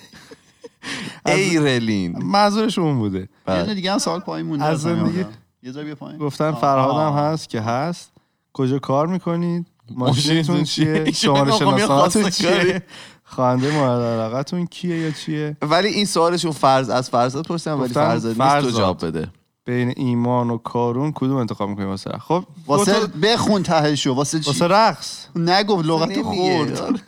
[1.26, 3.20] ایرلین منظورش اون بوده.
[3.20, 3.62] یه بله.
[3.62, 5.26] دونه دیگه هم سال پایین مونده از زندگی-.
[5.66, 6.20] یه ذره بیا پایین.
[6.20, 6.52] گفتن.
[6.52, 8.12] فرهادم هست که هست.
[8.54, 12.32] کجا کار می‌کنید ماشینتون چیه؟ شماره شناسنامه‌تون خواستگاری.
[12.32, 12.84] چیه؟
[13.24, 18.42] خوانده مورد علاقتون کیه یا چیه؟ ولی این سوالشون فرض از فرزاد پرسیدم ولی فرزاد
[18.42, 18.70] نیست تو.
[18.70, 19.28] جواب بده.
[19.66, 24.48] بین ایمان و کارون کدوم انتخاب می‌کنیم واسه؟ رقص؟ خب واسه بخون تهشو واسه چی؟
[24.48, 25.28] واسه رقص.
[25.36, 26.22] نگفت لغت.
[26.22, 27.02] خورد.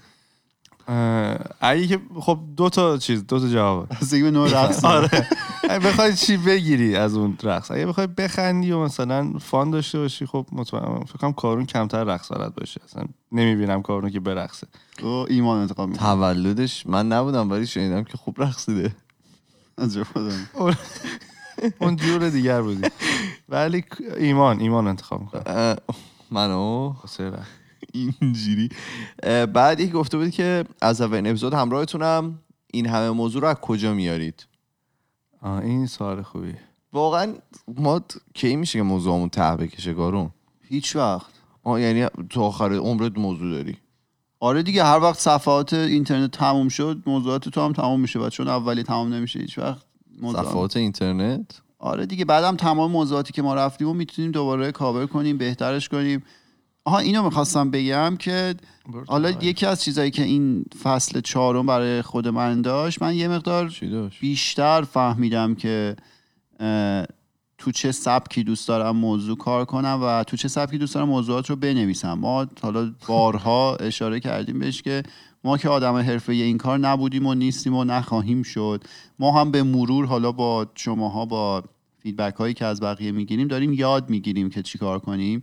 [1.62, 3.88] اگه که خب دو تا چیز دو تا جواب.
[4.02, 4.86] از دیگه نوع رقص.
[4.86, 5.10] آره.
[5.70, 10.26] اگه بخوای چی بگیری از اون رقص؟ اگه بخوای بخندی و مثلا فان داشته باشی
[10.26, 12.82] خب مطمئنم فکر کنم کارون کمتر رقص بلد باشه.
[12.86, 14.68] اصلا نمی‌بینم کارون که برقصه.
[14.98, 16.08] تو ایمان انتخاب می‌کنی.
[16.08, 18.96] تولدش من نبودم ولی شنیدم که خوب رقصیده.
[20.14, 20.48] خودم.
[21.82, 22.90] اون جور دیگر بودی.
[23.50, 23.84] ولی
[24.18, 25.76] ایمان ایمان انتخاب می‌کنم اه،
[26.32, 26.94] منو
[27.94, 28.70] اینجوری.
[29.54, 32.40] بعد یک گفته بود که از اولین اپیزود همراهتونم.
[32.74, 34.48] این همه موضوع رو از کجا میارید؟
[35.56, 36.54] این سوال خوبی
[36.94, 37.34] واقعا
[37.78, 38.02] ما
[38.34, 40.30] کی میشه که موضوعمون ته بکشه گارون؟
[40.62, 41.32] هیچ وقت.
[41.64, 43.78] آه یعنی تو آخر عمرت موضوع داری.
[44.40, 48.20] آره دیگه هر وقت صفحات اینترنت تموم شد موضوعات تو هم تموم میشه.
[48.20, 49.86] و چون اولی تمام نمیشه هیچ وقت
[50.22, 55.06] موضوع صفحات اینترنت؟ آره دیگه بعدم تمام موضوعاتی که ما رفتیم و می‌تونیم دوباره کاور
[55.06, 56.24] کنیم بهترش کنیم.
[56.88, 58.56] آها اینو می‌خواستم بگم که
[59.08, 63.74] حالا یکی از چیزایی که این فصل چهارم برای خود من داشت من یه مقدار
[64.22, 65.96] بیشتر فهمیدم که
[67.58, 71.50] تو چه سبکی دوست دارم موضوع کار کنم و تو چه سبکی دوست دارم موضوعات
[71.50, 72.14] رو بنویسم.
[72.14, 75.04] ما حالا بارها اشاره کردیم بهش که
[75.44, 78.84] ما که آدم حرفه این کار نبودیم و نیستیم و نخواهیم شد.
[79.20, 81.64] ما هم به مرور حالا با شماها با
[82.00, 85.42] feedback هایی که از بقیه می‌گیریم داریم یاد می‌گیریم که چی کار کنیم.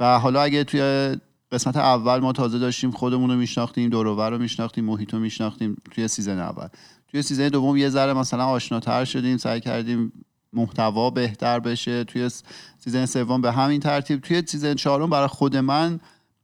[0.00, 1.16] و حالا اگه توی
[1.52, 6.08] قسمت اول ما تازه داشتیم خودمون رو میشناختیم دور رو میشناختیم محیط رو میشناختیم توی
[6.08, 6.68] season اول.
[7.08, 10.12] توی season دوم یه ذره مثلا آشناتر شدیم سعی کردیم
[10.52, 12.04] محتوا بهتر بشه.
[12.04, 12.30] توی
[12.78, 14.20] season سوم به همین ترتیب.
[14.20, 16.00] توی season چهارم برای خود من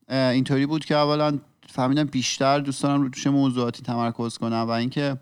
[0.09, 1.39] اینطوری بود که اولا
[1.69, 5.17] فهمیدم بیشتر دوست دارم رو چه موضوعاتی تمرکز کنم و اینکه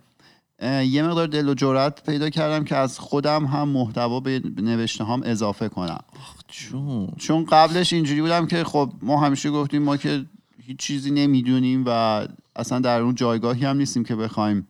[0.62, 5.22] یه مقدار دل و جرأت پیدا کردم که از خودم هم محتوا به نوشته هم
[5.24, 6.04] اضافه کنم.
[6.48, 10.24] چون چون قبلش اینجوری بودم که خب ما همیشه گفتیم ما که
[10.62, 12.26] هیچ چیزی نمی‌دونیم و
[12.56, 14.68] اصلا در اون جایگاهی هم نیستیم که بخوایم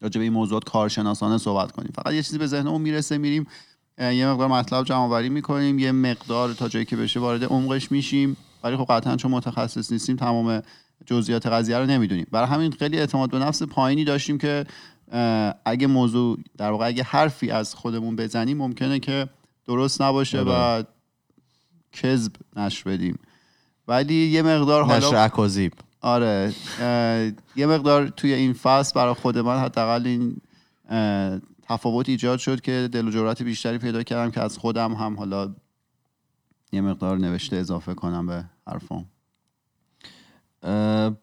[0.00, 1.92] راجع به این موضوعات کارشناسانه صحبت کنیم.
[1.94, 3.46] فقط یه چیزی به ذهنمون می‌رسه میریم
[3.98, 8.36] یه مقدار مطلب جمع آوری می‌کنیم یه مقدار تا جایی که بشه وارد عمقش میشیم.
[8.64, 10.62] ولی خب قطعا چون متخصص نیستیم تمام
[11.06, 12.26] جزئیات قضیه رو نمی‌دونیم.
[12.30, 14.64] برای همین خیلی اعتماد به نفس پایینی داشتیم که
[15.64, 19.28] اگه موضوع در واقع اگه حرفی از خودمون بزنیم ممکنه که
[19.68, 20.86] درست نباشه و آره.
[21.92, 23.18] کذب نشر بدیم.
[23.88, 26.52] ولی یه مقدار نشر حالا اکاذیب آره
[27.56, 30.40] یه مقدار توی این فصل برای خود من حداقل این
[31.62, 35.54] تفاوت ایجاد شد که دل و جرأت بیشتری پیدا کردم که از خودم هم حالا
[36.72, 39.06] یه مقدار نوشته اضافه کنم به حرفام.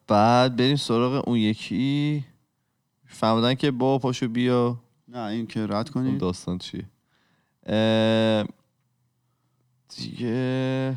[0.07, 2.25] بعد بریم سراغ اون یکی.
[3.07, 4.79] فهمیدن که با پاشو بیا.
[5.07, 6.19] نه این که رد کنید.
[6.19, 6.85] داستان چیه؟
[9.97, 10.95] دیگه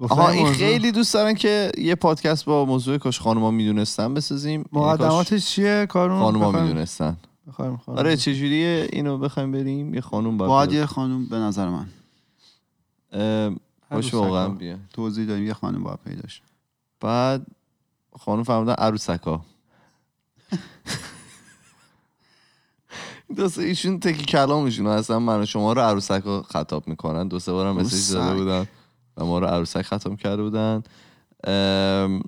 [0.00, 4.64] آها این خیلی دوست دارن که یه پادکست با موضوع کاش خانوما می‌دونستن بسازیم.
[4.72, 7.16] مقدماتش چیه؟ کارون؟ خانوما می‌دونستن.
[7.48, 8.00] بخوایم خانوما.
[8.00, 9.94] آره چجوریه؟ اینو بخوایم بریم.
[9.94, 10.72] یه خانوم باید باید.
[10.72, 11.86] یه خانوم به نظر من.
[13.90, 14.48] باش واقعا.
[14.48, 14.76] بیا.
[14.92, 16.42] توضیح داریم یه خانوم باید پیداش
[17.00, 17.46] بعد
[18.18, 19.40] خانوم فهمیدن عروسکا.
[23.36, 27.28] دوست ایشون تکی کلامشون اصلا من و شما رو عروسکا خطاب می‌کنن.
[27.28, 28.14] دو سه بارم مسیج عروسک.
[28.14, 28.66] داده بودن
[29.16, 30.82] و ما رو عروسک خطاب کرده بودن.
[31.44, 32.22] ام،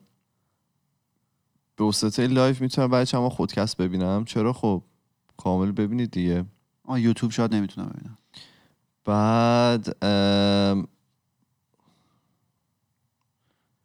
[1.77, 4.25] به وسطه لایف می‌تونم چند ماه خودکست ببینم.
[4.25, 4.83] چرا؟ خب
[5.37, 6.45] کامل ببینید دیگه.
[6.85, 8.19] آه یوتیوب شاید نمی‌تونم ببینم.
[9.05, 10.89] بعد ام،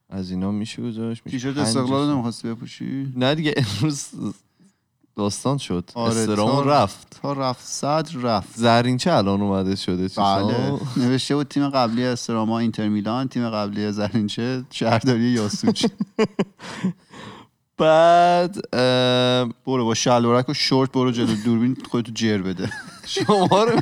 [0.09, 1.23] از اینا میشه گذاشت.
[1.23, 2.11] تیشرت استقلال.
[2.13, 4.09] نمی‌خواستی بپوشی؟ نه دیگه امروز
[5.17, 5.89] داستان شد.
[5.93, 7.19] آره، استرامون تا- رفت.
[7.21, 7.65] تا رفت.
[7.65, 8.49] صد رفت.
[8.55, 10.79] زرین چه الان اومده شده؟ بله.
[10.97, 15.85] نوشته بود تیم قبلی استراما اینتر میلان تیم قبلی زرینچه شهرداری یاسوج
[17.77, 21.35] بعد اه، برو با شلوارک و شورت برو جلو.
[21.45, 22.69] دوربین خودتو جر بده.
[23.05, 23.81] شما رو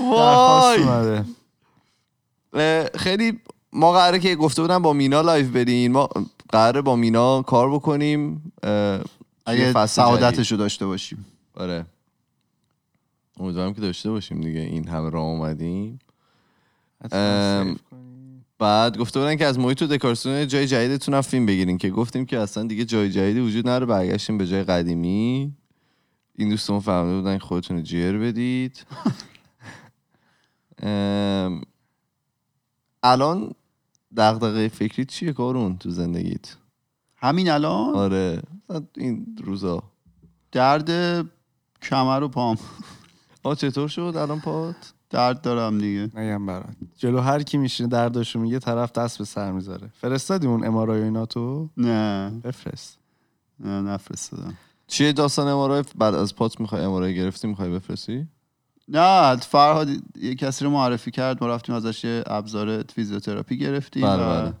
[0.00, 0.88] درخواست
[2.52, 3.40] وای خیلی
[3.72, 5.92] ما قراره که گفته بودم با مینا live بدین.
[5.92, 6.08] ما
[6.48, 8.52] قراره با مینا کار بکنیم
[9.46, 11.26] اگه سعادتش رو داشته باشیم.
[11.54, 11.86] آره.
[13.40, 15.98] امیدوارم که داشته باشیم دیگه این همه راه اومدیم.
[18.58, 22.26] بعد گفته بودن که از محیط و دکوراسیون جای جدیدتون هم فیلم بگیرین که گفتیم
[22.26, 25.52] که اصلا دیگه جای جدیدی وجود نداره برگشتیم به جای قدیمی.
[26.34, 28.86] این دوستان فهمیده بودن که خودتون رو جیر بدید.
[33.02, 33.54] الان
[34.18, 36.56] دغدغه فکری چیه کارون تو زندگیت؟
[37.16, 38.42] همین الان؟ آره.
[38.96, 39.82] این روزا.
[40.52, 40.90] درد
[41.82, 42.58] کمر و پام.
[43.42, 46.10] آ چطور شد الان پات؟ درد دارم دیگه.
[46.14, 46.76] نگم برات.
[46.96, 49.90] جلو هر کی میشینه درداشو میگه طرف دست به سر می‌ذاره.
[50.00, 52.30] فرستادی اون MRI اینا تو؟ نه.
[52.44, 52.98] بفرست.
[53.60, 54.54] نه نفرستادم.
[54.86, 58.28] چیه داستان MRI بعد از پات می‌خوای MRI گرفتی می‌خوای بفرستی؟
[58.88, 64.22] نه فرهاد یه کسی رو معرفی کرد ما رفتیم ازش یه ابزار فیزیوتراپی گرفتیم بله،
[64.22, 64.54] و- بله.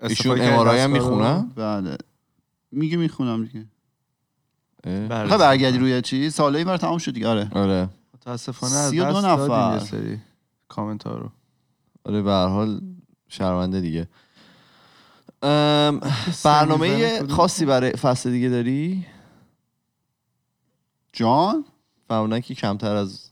[0.00, 1.96] ایشون MRI هم؟ می‌خونن بله
[2.72, 3.66] میگه می‌خونم دیگه
[4.82, 5.22] بله.
[5.22, 9.46] می‌خوای برگردی روی چی سال این تمام شد دیگه آره آره متاسفانه از دست نفر.
[9.46, 10.18] دادیم یه سری
[10.68, 11.30] کامنت ها رو
[12.04, 12.80] آره به هر حال
[13.28, 14.08] شرمنده دیگه
[15.42, 16.00] ام،
[16.44, 19.06] برنامه؟ خاصی برای فصل دیگه داری؟
[21.12, 21.64] جان
[22.08, 23.27] فرمودن که کمتر از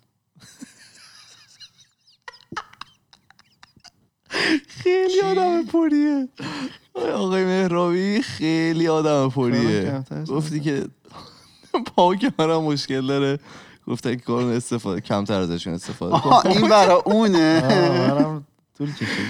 [4.69, 6.29] خیلی آدم پریه.
[7.15, 10.05] آقای مهرابی خیلی آدم پریه.
[10.29, 10.85] گفتی که
[11.97, 13.39] پا که منم مشکل داره.
[13.87, 17.63] گفتن که کارون استفاده کمتر ازشون استفاده کن این برا اونه.
[18.79, 19.27] طول کشید.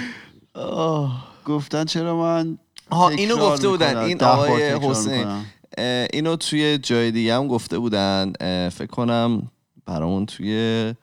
[1.44, 2.58] گفتن چرا من
[2.90, 3.96] آها اینو گفته بودن.
[3.96, 5.26] این آقای حسین.
[6.12, 8.32] اینو توی جای دیگه هم گفته بودن.
[8.68, 9.50] فکر کنم
[9.86, 10.94] برامون توی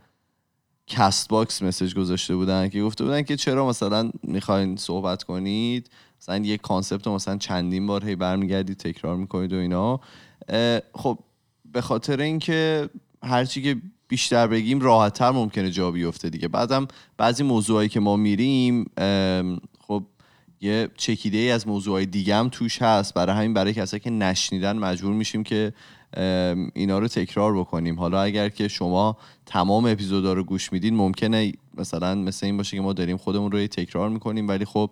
[0.87, 5.89] Castbox message گذاشته بودن که گفته بودن که چرا مثلا می‌خواین صحبت کنید؟
[6.21, 9.99] مثلا یک کانسپت مثلا چندین بار هی برمیگردید تکرار می‌کنید و اینا.
[10.93, 11.19] خب
[11.65, 12.89] به خاطر اینکه
[13.23, 13.75] هرچی که
[14.07, 16.47] بیشتر بگیم راحتتر ممکنه جا بیفته دیگه.
[16.47, 18.85] بعدم بعضی موضوعایی که ما میریم
[19.87, 20.03] خب
[20.61, 23.13] یه چکیده ای از موضوعهای دیگه هم توش هست.
[23.13, 25.73] برای همین برای کسایی که نشنیدن مجبور میشیم که
[26.73, 27.99] اینا رو تکرار بکنیم.
[27.99, 32.83] حالا اگر که شما تمام اپیزودا رو گوش میدین ممکنه مثلا مثل این باشه که
[32.83, 34.89] ما داریم خودمون رو تکرار می‌کنیم ولی خب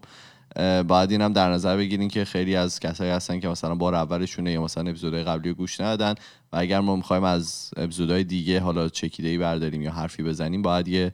[0.87, 4.51] باید این هم در نظر بگیریم که خیلی از کسایی هستن که مثلا بار اولشونه
[4.51, 6.13] یا مثلا اپیزودهای قبلی رو گوش ندادن
[6.53, 10.87] و اگر ما می‌خوایم از اپیزودهای دیگه حالا چکیده ای برداریم یا حرفی بزنیم باید
[10.87, 11.13] یه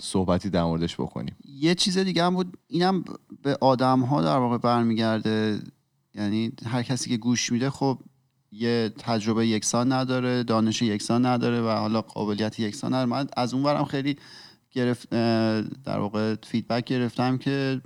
[0.00, 1.36] صحبتی در موردش بکنیم.
[1.44, 3.04] یه چیز دیگه هم بود اینم
[3.42, 5.58] به آدم ها در واقع برمیگرده.
[6.14, 7.98] یعنی هر کسی که گوش میده خب
[8.52, 13.10] یه تجربه یکسان نداره دانش یکسان نداره و حالا قابلیت یکسان نداره.
[13.10, 14.16] من از اون برم خیلی
[14.70, 15.10] گرفت
[15.84, 17.80] در واقع فیدبک گرفتم که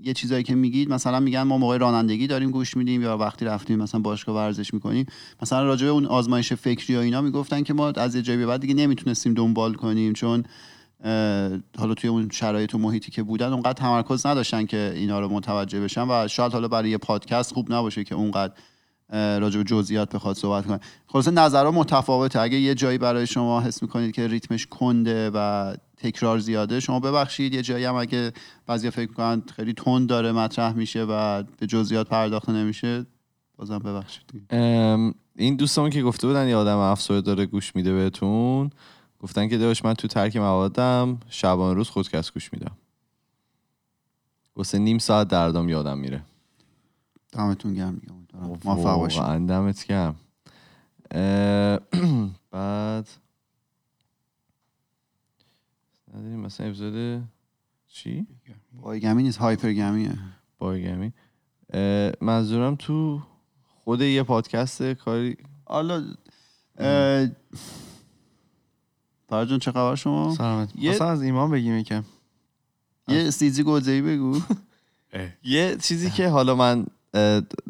[0.00, 3.78] یه چیزایی که میگید مثلا میگن ما موقع رانندگی داریم گوش میدیم یا وقتی رفتیم
[3.78, 5.06] مثلا باشگاه ورزش می‌کنیم.
[5.42, 8.60] مثلا راجع به اون آزمایش فکری و اینا می‌گفتن که ما از یه جایی بعد
[8.60, 10.44] دیگه نمی‌تونستیم دنبال کنیم چون
[11.78, 15.80] حالا توی اون شرایط و محیطی که بودن اونقدر تمرکز نداشتن که اینا رو متوجه
[15.80, 18.52] بشن و شاید حالا برای یه پادکست خوب نباشه که اونقدر
[19.10, 20.80] راجع به جزئیات بخواد صحبت کنه.
[21.06, 22.40] خلاصه نظرها متفاوته.
[22.40, 27.54] اگه یه جایی برای شما حس می‌کنید که ریتمش کنده و تکرار زیاده شما ببخشید.
[27.54, 28.32] یه جایی هم اگه
[28.66, 33.06] بعضیا فکر کنن خیلی تند داره مطرح میشه و به جزئیات پرداخته نمیشه
[33.56, 34.24] بازم ببخشید.
[35.36, 38.70] این دوستمون که گفته بودن یه آدم افسرده داره گوش میده بهتون
[39.20, 42.76] گفتن که داشت من تو ترک موادم شبان روز خودکست گوش میدم.
[44.56, 46.22] واسه نیم ساعت دردام یادم میره.
[47.38, 48.46] دمتون گرم امیدوارم.
[48.64, 50.16] موفق باشید دمت گرم.
[52.50, 53.08] بعد
[56.14, 57.22] نداریم مثلا اپیزود
[57.88, 58.26] چی؟
[58.72, 60.18] بایگمی نیست هایپرگمیه
[60.58, 61.12] بایگمی.
[62.20, 63.22] منظورم تو
[63.84, 66.14] خود یه پادکست کاری حالا
[69.30, 70.76] جان چه خبر شما؟ سلامت.
[70.76, 72.04] یه- مثلا از ایمان بگیم یکم.
[73.08, 74.40] یه سیزی گوزهی بگو.
[75.44, 76.86] یه چیزی که حالا من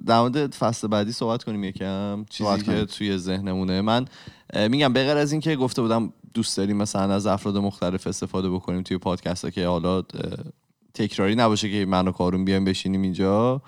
[0.06, 2.24] در مورد فصل بعدی صحبت کنیم یکم.
[2.30, 2.84] چیزی که.
[2.84, 3.80] توی ذهنمونه.
[3.80, 4.04] من
[4.70, 8.50] میگم به غیر از این که گفته بودم دوست داریم مثلا از افراد مختلف استفاده
[8.50, 10.02] بکنیم توی پادکست ها که حالا
[10.94, 13.62] تکراری نباشه که من و کارون بیایم بشینیم اینجا.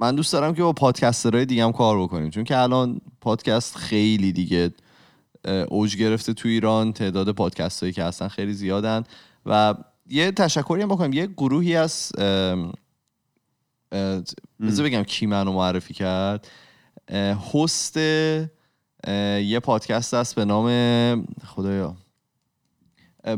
[0.00, 2.30] من دوست دارم که با پادکسترهای دیگه هم کار بکنیم.
[2.30, 4.70] چون که الان پادکست خیلی دیگه
[5.68, 6.92] اوج گرفته تو ایران.
[6.92, 9.04] تعداد پادکست هایی که هستن خیلی زیادن.
[9.46, 9.74] و
[10.06, 12.12] یه تشکری هم بکنم یه گروهی از
[14.60, 16.48] بذار بگم کی منو معرفی کرد.
[17.54, 21.96] هست یه پادکست هست به نام خدایا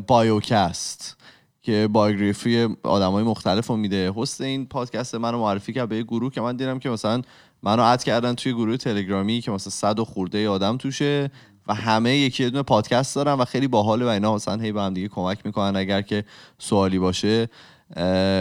[0.07, 1.17] بایوکست
[1.63, 4.13] که بایوگرافی آدم های مختلف رو میده.
[4.17, 7.23] هست این پادکست منو معرفی کرد به یه گروه که من دیدم که مثلا
[7.63, 11.31] منو اد کردن توی گروه تلگرامی که مثلا صد و خورده آدم توشه
[11.67, 14.95] و همه یکی دونه پادکست دارن و خیلی باحاله و اینا مثلا هی به هم
[14.95, 16.25] دیگه کمک می‌کنن اگر که
[16.59, 17.49] سوالی باشه.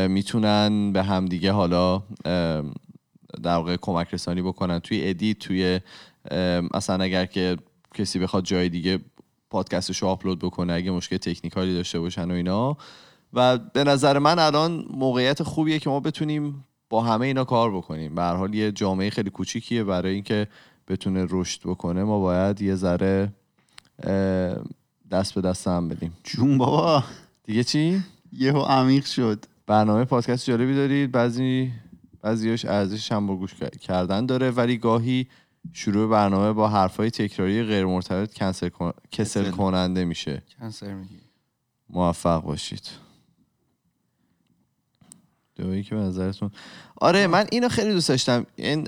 [0.09, 2.03] می‌تونن به هم دیگه حالا
[3.43, 4.79] در واقع کمک رسانی بکنن.
[4.79, 5.79] توی ادیت توی
[6.31, 7.57] اه، مثلا اگر که
[7.93, 8.99] کسی بخواد جای دیگه
[9.49, 12.77] پادکستش رو آپلود بکنه اگه مشکل تکنیکالی داشته باشن و اینا.
[13.33, 18.15] و به نظر من الان موقعیت خوبیه که ما بتونیم با همه اینا کار بکنیم.
[18.15, 19.83] به هر حال یه جامعه خیلی کوچیکیه.
[19.83, 20.47] برای اینکه
[20.87, 23.33] بتونه رشد بکنه ما باید یه ذره
[25.11, 26.13] دست به دست هم بدیم.
[26.23, 27.03] جون بابا.
[27.43, 28.03] دیگه چی؟
[28.33, 29.45] یهو عمیق شد.
[29.67, 31.11] برنامه پادکست جالبی دارید.
[31.11, 31.71] بعضی
[32.21, 35.27] بعضیاش ارزش هم با گوش کردن داره ولی گاهی
[35.73, 38.91] شروع برنامه با حرفای تکراری غیر مرتبط کنسل کن...
[39.11, 39.51] کسل.
[39.51, 40.43] کننده میشه.
[40.59, 41.19] کنسر میگی
[41.89, 42.89] موفق باشید.
[45.55, 46.51] دوایی که به نظرتون
[47.01, 48.45] آره من اینو خیلی دوست داشتم.
[48.55, 48.87] این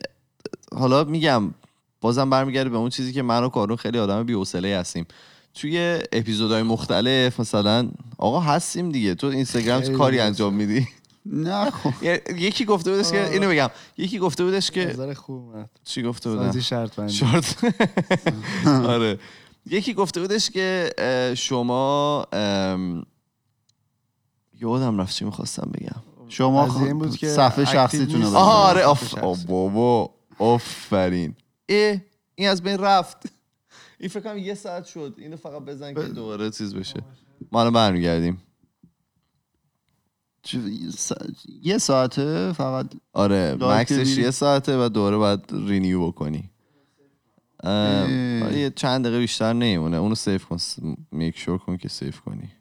[0.76, 1.54] حالا میگم
[2.02, 5.06] بازم برمیگرده به اون چیزی که من و کارون خیلی آدم بی‌حوصله هستیم.
[5.54, 9.16] توی اپیزودهای مختلف مثلا آقا هستیم دیگه.
[9.16, 10.20] تو اینستاگرام کاری.
[10.20, 10.88] انجام میدی؟
[11.26, 11.94] نه خب.
[12.38, 13.70] یکی گفته بودش که اینو بگم.
[13.98, 17.14] یکی گفته بودش که نظر خوب چی گفته بودم؟ سازی شرط بندی.
[17.14, 17.58] شورت
[18.88, 19.20] آره.
[19.66, 20.90] یکی گفته بودش که
[21.38, 22.26] شما
[24.60, 26.02] یادم رفت چی می‌خواستم بگم.
[26.30, 28.22] شما قضیه این بود که صفحه active شخصیتون رو نیست.
[28.22, 28.36] بزنید.
[28.36, 29.14] آها آره آف.
[29.46, 31.36] بابا آفرین.
[31.70, 31.98] اه
[32.36, 33.18] این از بین رفت.
[34.04, 35.16] این فکر کنم یه ساعت شد.
[35.18, 37.04] اینو فقط بزن که دوباره چیز بشه.
[37.52, 38.42] ما الان برمیگردیم
[41.62, 46.50] یه ساعته فقط آره max ش؟ یه ساعته و دوباره باید renew بکنی.
[47.64, 49.98] آره، یه چند دقیقه بیشتر نیمونه.
[49.98, 50.58] اونو save کن
[51.12, 52.52] make sure کن که save کنی.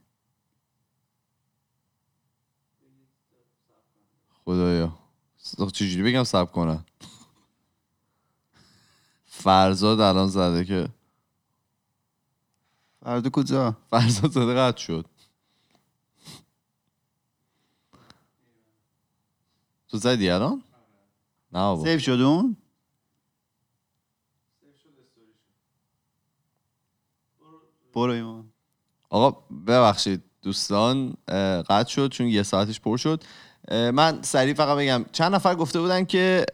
[4.44, 4.98] خدایا.
[5.36, 6.84] س- چجوری بگم سب کنن؟
[9.26, 10.88] فرزاد الان زده که
[13.04, 15.06] فردا کجا؟ فرزاد زده قطع شد.
[19.88, 20.62] تو زدی الان؟
[21.52, 21.84] نه بابا.
[21.84, 22.56] سیف شد اون؟
[27.94, 28.52] برو ایمان.
[29.08, 29.30] آقا
[29.66, 31.16] ببخشید دوستان
[31.68, 33.24] قطع شد چون یه ساعتش پر شد.
[33.70, 36.46] من سریع فقط بگم چند نفر گفته بودن که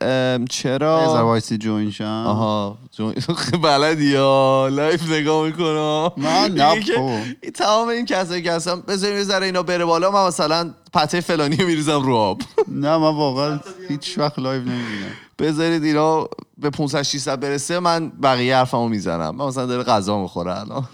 [0.50, 3.14] چرا وایسی join شم؟ آها چون
[3.62, 6.11] بلدی یا؟ live نگاه می‌کنم.
[6.16, 7.20] من نه بابا.
[7.54, 11.56] تمام این کسایی که هستم بذاریم یه ذره اینا بره بالا من مثلا پته فلانی
[11.56, 12.42] میریزم رو آب.
[12.68, 15.11] نه من واقعا هیچ وقت live نمی‌بینم.
[15.38, 16.28] بذارید اینا
[16.59, 19.36] به 500 600 برسه من بقیه حرفمو می‌زنم.
[19.36, 20.88] من مثلا داره غذا می‌خوره الان.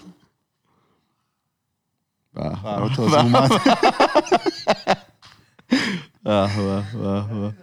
[6.24, 7.54] به به به.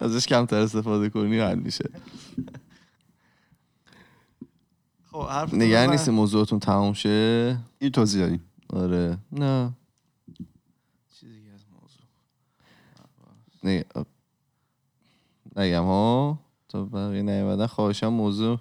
[0.00, 1.90] ازش کمتر استفاده کنی حل میشه.
[5.12, 8.42] خب حرف نگران نیست موضوعتون تموم شه؟ این توضیح دادیم
[8.72, 9.18] آره.
[9.32, 9.72] نه.
[11.20, 12.04] چیزی از موضوع.
[13.64, 13.84] نه
[15.56, 17.66] نگم ها؟ تا بقیه نیومدن.
[17.66, 18.58] خواهشم موضوع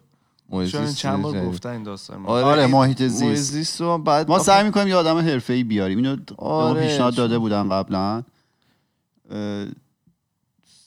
[0.50, 1.46] محیط چون زیست چند بار.
[1.46, 3.52] گفتن این داستان آره، این محیط محیط زیست.
[3.52, 5.98] زیست رو بعد ما سعی می‌کنیم یه آدم حرفه ای بیاریم.
[5.98, 8.24] اینو آره، پیشنهاد داده بودن قبلا.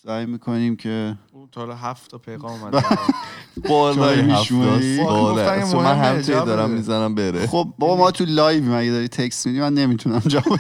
[0.07, 2.84] سعی می‌کنیم که اون تا حالا هفت تا پیغام اومده
[3.68, 6.70] بالای مهمه، من جواب دارم.
[6.70, 7.47] می‌زنم بره.
[7.47, 10.59] خب بابا ما تو live مگه داری text میدی؟ من نمی‌تونم جواب.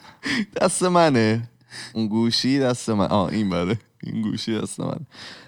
[0.60, 1.48] دست منه.
[1.92, 3.06] اون گوشی دست من.
[3.06, 3.78] آه این بره.
[4.02, 4.98] این گوشی دست من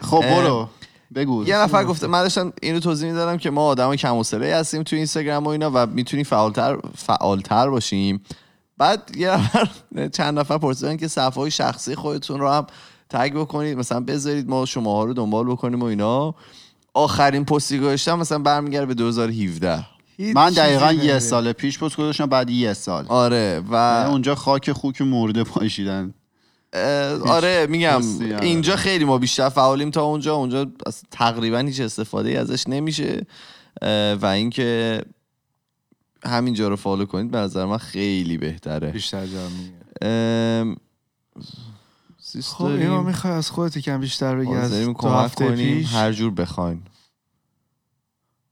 [0.00, 0.68] خب برو.
[1.14, 1.44] بگو.
[1.44, 4.96] یه نفر گفته من داشتم اینو توضیح می‌دادم که ما آدم کم حوصله هستیم تو
[4.96, 8.20] اینستاگرام و اینا و می‌تونیم فعالتر فعالتر باشیم.
[8.80, 9.68] بعد یه نفر
[10.12, 12.66] چند نفر پرسیدن که صفحه های شخصی خودتون رو هم
[13.10, 13.78] تگ بکنید.
[13.78, 16.34] مثلا بذارید ما شماها رو دنبال بکنیم و اینا.
[16.94, 20.92] آخرین پستی که گذاشتم مثلا برمیگرده به 2017 هیچ من دقیقا.
[20.92, 23.06] یه سال پیش پست گذاشتم بعد یه سال.
[23.08, 26.14] آره و یعنی اونجا خاک خوک مرده پاشیدن.
[27.26, 28.00] آره میگم.
[28.42, 30.34] اینجا خیلی ما بیشتر فعالیم تا اونجا.
[30.34, 30.66] اونجا
[31.10, 33.26] تقریبا هیچ استفاده ازش نمیشه.
[34.22, 35.00] و اینکه
[36.24, 38.90] همینجا رو فالو کنید به نظر من خیلی بهتره.
[38.90, 39.48] بیشتر جا
[42.42, 43.06] خب ایمان داریم.
[43.06, 46.82] می‌خوای از خودت یکم بیشتر بگی؟ از دو هفته کنیم پیش؟ هر جور بخواین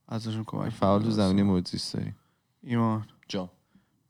[0.07, 1.11] ازشون کمک فعال تو.
[1.11, 2.15] زمینه محیط زیست داریم.
[2.63, 3.05] ایمان.
[3.27, 3.49] جان.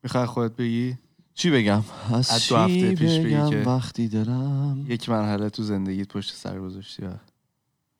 [0.04, 0.98] می‌خوای خودت بگی؟
[1.34, 1.84] چی بگم؟
[2.14, 6.08] از از دو هفته چی پیش بگی بگم که- وقتی دارم؟ یک مرحله تو زندگیت
[6.08, 7.04] پشت سر گذاشتی؟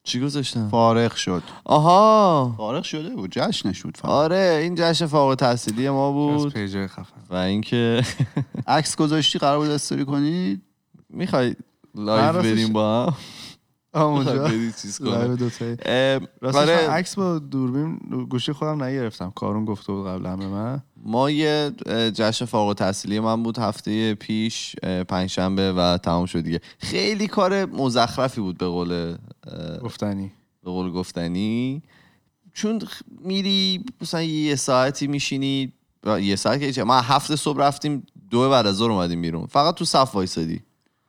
[0.10, 1.44] چی گذاشتم؟ فارغ شد.
[1.66, 2.54] آها.
[2.58, 4.12] فارغ شده بود جشنش بود فقط.
[4.12, 6.54] آره این جشن فارغ التحصیلی ما از بود.
[6.54, 7.22] page ای خفن.
[7.30, 8.04] و اینکه
[8.68, 10.62] عکس گذاشتی قرار بود استوری کنی؟
[11.10, 11.56] می‌خوای
[11.96, 13.14] live بریم با هم؟
[13.94, 17.98] اونجا بری چیز من آره عکس با دوربین
[18.30, 19.32] گوشی خودم نگرفتم.
[19.36, 20.84] کارون گفته بود قبلا به من.
[21.04, 21.72] ما یه
[22.16, 23.60] جشن فارغ التحصیلی من بود.
[23.60, 24.76] هفته پیش
[25.08, 26.62] پنجشنبه و تمام شد دیگه.
[26.80, 29.18] خیلی کار مزخرفی بود به قول
[29.84, 30.32] گفتنی.
[30.64, 31.84] به قول گفتنی.
[32.54, 32.82] چون
[33.22, 35.74] میری مثلا یه ساعتی میشینی.
[36.22, 39.46] یه ساعت که؟ ما هفت صبح رفتیم دو بعد از ظهر اومدیم بیرون.
[39.46, 40.62] فقط تو صف وایسادی.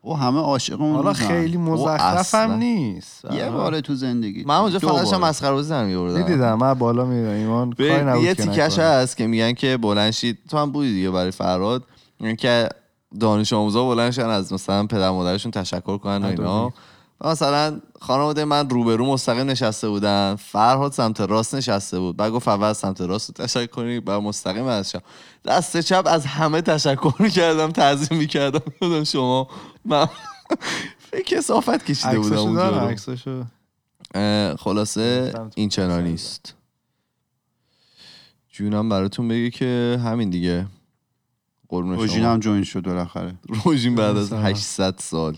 [0.03, 1.12] او همه عاشق اون حالا.
[1.12, 2.34] خیلی مزخرف.
[2.34, 5.18] هم نیست یه باره تو زندگی من اونجا فقط باره.
[5.18, 6.18] مسخره بازی در می‌آوردم.
[6.18, 8.78] می‌دیدم من بالا میدم ایمان کاری یه تیکش.
[8.78, 11.82] هست که میگن که بلند شید تو هم بودی دیگه برای فراد
[12.20, 12.68] میگن که
[13.20, 16.72] دانش آموزا بلند شدن از مثلا پدر مادرشون تشکر کنن و اینا
[17.24, 22.16] مثلا خانواده من روبرو مستقیم نشسته بودن فرهاد سمت راست نشسته بود.
[22.16, 25.02] بعد گفت اول سمت راست رو تشکر کنید بعد مستقیم از چپ
[25.44, 28.72] دست چپ از همه تشکر می‌کردم تعظیم می‌کردم.
[28.80, 29.48] بودم شما
[29.84, 30.06] من
[30.98, 32.96] فکر کسافت کشیده بودم اونجا
[34.56, 36.54] خلاصه این چنان نیست.
[38.50, 40.66] جونم براتون بگه که همین دیگه.
[41.68, 43.34] قربون روژین شما هم جوین شد بالاخره.
[43.48, 44.46] روژین بعد از سلام.
[44.46, 45.36] 800 سال.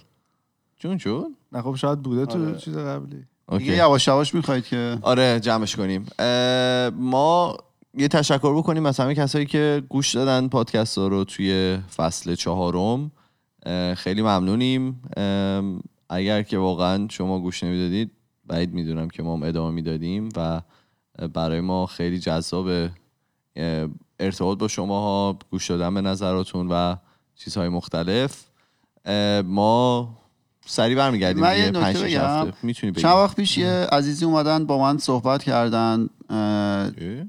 [0.78, 2.58] جون شد نه خب شاید بوده تو آره.
[2.58, 3.16] چیز قبلی.
[3.16, 3.76] دیگه اوکی.
[3.76, 6.06] یواش یواش می‌خواید که آره جمعش کنیم.
[6.96, 7.56] ما
[7.94, 13.12] یه تشکر بکنیم از همه کسایی که گوش دادن پادکست ها رو توی فصل چهارم.
[13.96, 15.02] خیلی ممنونیم.
[16.08, 18.10] اگر که واقعا شما گوش نمی‌دادید
[18.46, 20.60] بعید می‌دونم که ما هم ادامه می‌دادیم و
[21.34, 22.68] برای ما خیلی جذاب
[24.20, 26.96] ارتباط با شما ها گوش دادن به نظراتون و
[27.34, 28.44] چیزهای مختلف.
[29.44, 30.08] ما
[30.66, 32.52] سریع برمیگردیم من یه نکته بگم.
[32.62, 36.08] می‌تونی چند وقت پیش یه عزیزی اومدن با من صحبت کردن؟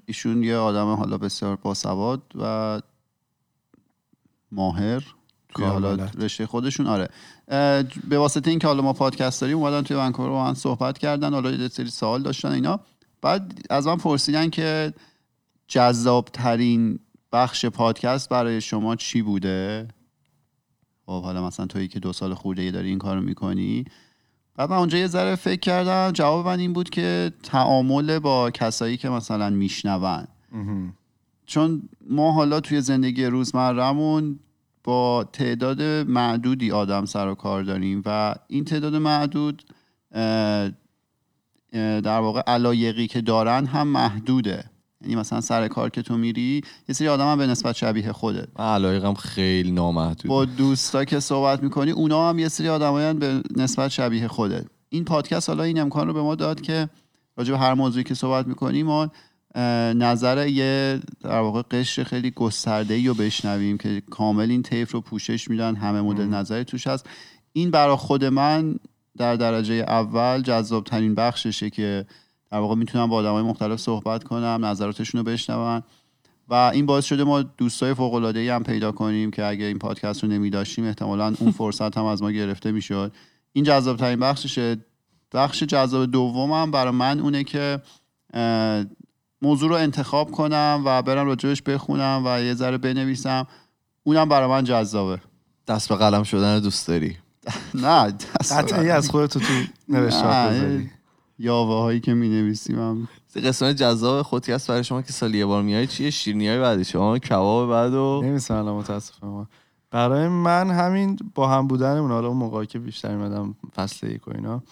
[0.05, 2.81] ایشون یه آدم حالا بسیار باسواد و
[4.51, 5.03] ماهر
[5.55, 5.95] توی حالا.
[6.19, 7.09] رشته خودشون آره
[8.09, 11.51] به واسطه اینکه حالا ما پادکست داریم اومدن توی ونکوور با من صحبت کردن حالا
[11.51, 12.79] یه سری سوال داشتن اینا
[13.21, 14.93] بعد از من پرسیدن که
[15.67, 16.99] جذاب ترین
[17.31, 19.87] بخش پادکست برای شما چی بوده
[21.05, 23.85] خب حالا مثلا تویی که دو سال خورده داری این کارو می‌کنی.
[24.55, 28.97] بعد من اونجا یه ذره فکر کردم جواب من این بود که تعامل با کسایی
[28.97, 30.27] که مثلا میشنون.
[31.45, 34.39] چون ما حالا توی زندگی روزمرهمون
[34.83, 39.63] با تعداد معدودی آدم سر و کار داریم و این تعداد معدود
[41.71, 44.63] در واقع علایقی که دارن هم محدوده.
[45.03, 48.47] یعنی مثلا سر کار که تو میری یه سری آدم هم به نسبت شبیه خودت
[48.59, 53.91] علایقم خیلی نامحدود با دوستا که صحبت می‌کنی اونا هم یه سری آدمایان به نسبت
[53.91, 56.89] شبیه خودت این پادکست حالا این امکان رو به ما داد که
[57.37, 59.11] راجع به هر موضوعی که صحبت می‌کنیم ما
[59.95, 65.01] نظر یه در واقع قشر خیلی گسترده ای رو بشنویم که کامل این طیف رو
[65.01, 67.09] پوشش میدن همه مدل نظری توش هست.
[67.53, 68.75] این برای خود من
[69.17, 72.05] در درجه اول جذاب ترین بخششه که
[72.53, 75.83] در واقع می‌تونم با آدمای مختلف صحبت کنم نظراتشون رو بشنوم
[76.49, 79.79] و این باعث شده ما دوستای فوق العاده ای هم پیدا کنیم که اگه این
[79.79, 83.11] پادکست رو نمی داشتیم احتمالا اون فرصت هم از ما گرفته می‌شد.
[83.53, 84.77] این جذاب ترین بخششه.
[85.33, 87.81] بخش جذاب دومم برای من اونه که
[89.41, 93.47] موضوع رو انتخاب کنم و برم راجبش بخونم و یه ذره بنویسم.
[94.03, 95.21] اونم برای من جذابه.
[95.67, 97.17] دست به قلم شدن دوست داری؟
[97.83, 99.53] نه دست قطعی از خودتو تو
[99.89, 100.53] نوشتار
[101.43, 105.63] یاوه هایی که می نویسیم هم قسمت جذاب خودکست برای شما که سالی یه بار
[105.63, 109.47] میای چیه؟ شیرینی های بعدی شما کباب بعد و نمی‌سن الان متاسفم.
[109.91, 114.31] برای من همین با هم بودنمون حالا اون موقعی که بیشتر میمدم فصل یک و
[114.35, 114.63] اینا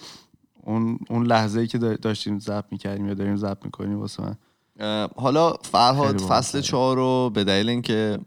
[0.63, 4.35] اون اون لحظه ای که دا- داشتیم ضبط می‌کردیم یا داریم ضبط می‌کنیم واسه من.
[5.15, 6.61] حالا فرهاد فصل.
[6.61, 8.19] چهار رو به دلیل اینکه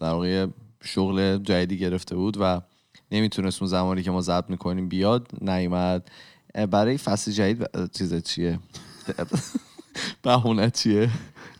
[0.00, 0.46] در واقع
[0.84, 2.60] شغل جدیدی گرفته بود و
[3.12, 6.10] نمی‌تونست اون زمانی که ما ضبط می‌کنیم بیاد نیومد.
[6.54, 8.58] برای فصل جدید چیز چیه؟
[10.22, 11.10] بهونه چیه؟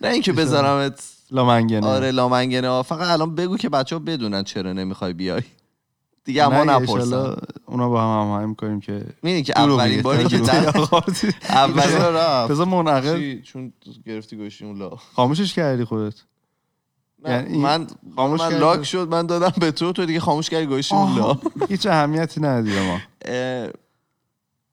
[0.00, 1.86] نه اینکه بذارمت لامنگنه.
[1.86, 5.42] آره لامنگنه فقط الان بگو که بچه ها بدونن چرا نمی‌خوای بیای.
[6.24, 7.36] دیگه نه، نپرسن.
[7.66, 10.02] اونا با هم هماهنگ می‌کنیم که می‌دونی که اولین.
[10.02, 10.36] باری که
[11.48, 12.50] اولین رفت.
[12.50, 13.18] بذار منعقد.
[13.18, 13.72] چی؟ چون
[14.06, 14.90] گرفتی گوشی اون لا.
[14.90, 16.14] خاموشش کردی خودت.
[17.24, 17.86] یعنی من
[18.16, 21.38] خاموش من؟ لاک شد من دادم به تو تو دیگه خاموش کردی گوشی اون لا.
[21.68, 22.98] هیچ اهمیتی ندید ما.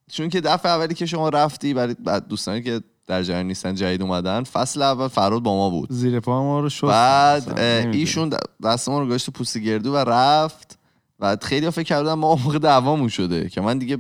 [0.10, 4.01] چون که دفعه اولی که شما رفتی برای بعد دوستانی که در جریان نیستن جدید
[4.01, 5.91] اومدن فصل اول فراد با ما بود.
[5.91, 6.86] زیر پا ما رو شست.
[6.86, 7.60] بعد.
[7.60, 8.34] ایشون
[8.64, 10.80] دست ما رو گذاشت تو پوست گردو و رفت.
[11.20, 13.97] و خیلی ها فکر کردن ما موقع دعوامون شده که من دیگه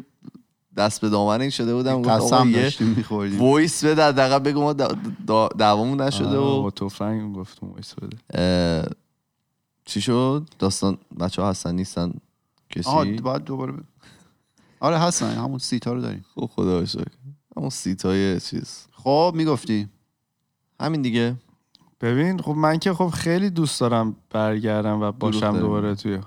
[0.77, 3.39] دست به دامن این شده بودم قسم داشتیم میخوردیم.
[3.39, 4.73] voice بده حداقل بگو ما
[5.47, 8.89] دعوامون نشده آه، و با تفنگ گفتم voice بده.
[9.85, 12.13] چی شد؟ داستان بچه ها هستن نیستن؟
[12.85, 13.73] آها کسی باید دوباره.
[14.79, 16.25] آره هستن همون سی تا رو داریم.
[16.35, 17.05] خب خدا رو شکر
[17.57, 18.87] همون سی تای چیز.
[18.91, 19.89] خب می‌گفتی.
[20.79, 21.35] همین دیگه.
[22.01, 25.59] ببین خب من که خب خیلی دوست دارم برگردم و باشم.
[25.59, 26.17] دوباره توی.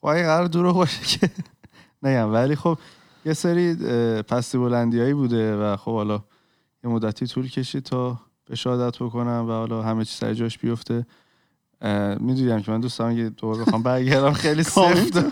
[0.00, 1.30] خب اگه قرار دروغ باشه که
[2.02, 2.32] نگم.
[2.32, 2.78] ولی خب
[3.24, 3.74] یه سری
[4.22, 6.22] پستی بلندی بوده و خب حالا
[6.84, 11.06] یه مدتی طول کشید تا به شهادت بکنم و حالا همه چی سر جاش بیفته.
[12.20, 15.18] می‌دونم که من دوست دارم که دوباره بخوام برگردم خیلی سفت.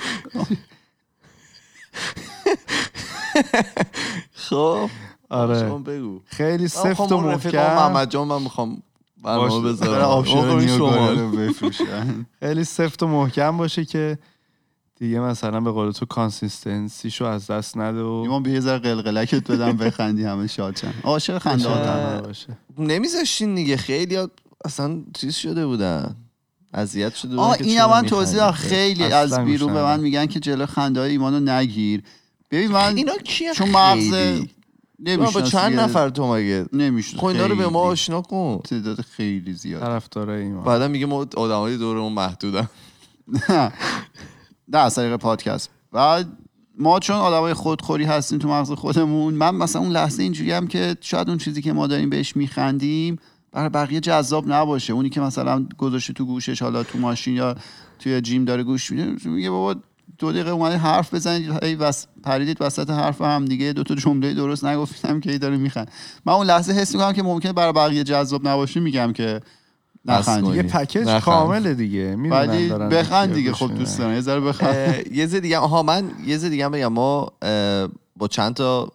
[4.49, 4.91] خب
[5.31, 5.63] آره.
[5.63, 6.21] بگو.
[6.27, 7.75] خیلی سفت و محکم.
[7.75, 8.83] محمد جان من می‌خوام
[9.23, 10.09] برنامه بذارم.
[10.11, 11.11] این نیوگورا شما.
[11.11, 12.27] رو بفروشن.
[12.41, 14.19] خیلی سفت و محکم باشه که
[14.99, 18.79] دیگه مثلا به قول تو consistency شو از دست نده و ایمان به یه ذره
[18.79, 20.95] قلقلکت بدم بخندی همه شاد شن.
[21.05, 22.59] عاشق خنده آدم باشه.
[22.79, 23.77] نمیذاشتین دیگه.
[23.77, 24.19] خیلی
[24.65, 26.17] اصلا چیز شده بودن.
[26.75, 30.01] اذیت شده بودن آه این من توضیح؟ خیلی از بیرون به من.
[30.01, 32.03] میگن که جلو خنده های ایمانو نگیر.
[32.51, 34.51] ببین من اینا کیه چون مغز خیلی؟
[34.99, 37.19] با نمی‌شناسی چند نفر تو مگه؟ نمی‌شناسی.
[37.19, 38.61] خب اینا رو به ما آشنا کن.
[38.65, 40.65] تعداد خیلی زیاد طرفدارای ایمان.
[40.65, 42.69] بعدا میگه ما آدمای دورمون محدودن.
[44.69, 44.79] نه.
[44.79, 45.71] از طریق پادکست.
[45.93, 46.29] بعد
[46.79, 50.97] ما چون آدمای خودخوری هستیم تو مغز خودمون من مثلا اون لحظه اینجوری هم که
[51.01, 53.19] شاید اون چیزی که ما داریم بهش میخندیم
[53.53, 54.93] برای بقیه جذاب نباشه.
[54.93, 57.55] اونی که مثلا گذاشته تو گوشش حالا تو ماشین یا
[57.99, 59.81] توی جیم داره گوش میده میگه بابا
[60.19, 62.07] دو دقیقه اومده حرف بزنید هی وس...
[62.23, 65.91] پریدید وسط حرف هم دیگه دو تا جمله درست نگفتیدم که هی داره میخند
[66.27, 69.41] من اون لحظه حس می‌کنم که ممکنه برای بقیه جذاب نباشه میگم که
[70.07, 70.63] بس نخندید دیگه.
[70.63, 71.21] پکیج نخند.
[71.21, 73.75] کامله دیگه ولی دارن بخند دیگه خب.
[73.75, 77.33] دوست دارم یه ذره بخند یه ز دیگه آها من یه ز دیگه بگم ما
[78.17, 78.93] با چند تا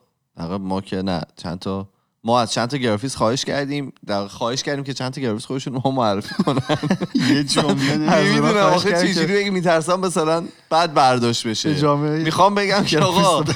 [0.59, 1.89] ما که نه چند تا
[2.26, 3.93] ما از چند تا گرافیس خواهش کردیم.
[4.07, 6.78] در خواهش کردیم که چند تا گرافیس خودشون رو ما معرفی کنن.
[7.30, 8.57] یه جمله نمی‌دونم.
[8.57, 13.55] آخه کردیم چجوری بگم میترسم مثلا بعد برداشت بشه؟ می‌خوام بگم که آقا بگو.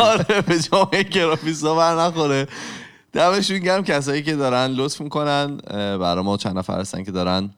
[0.00, 2.46] آره به جامعه گرافیست ها بر نخوره.
[3.12, 3.84] دمشون گرم.
[3.84, 5.56] کسایی که دارن لطف می‌کنن
[5.98, 7.50] برای ما چند نفر هستن که دارن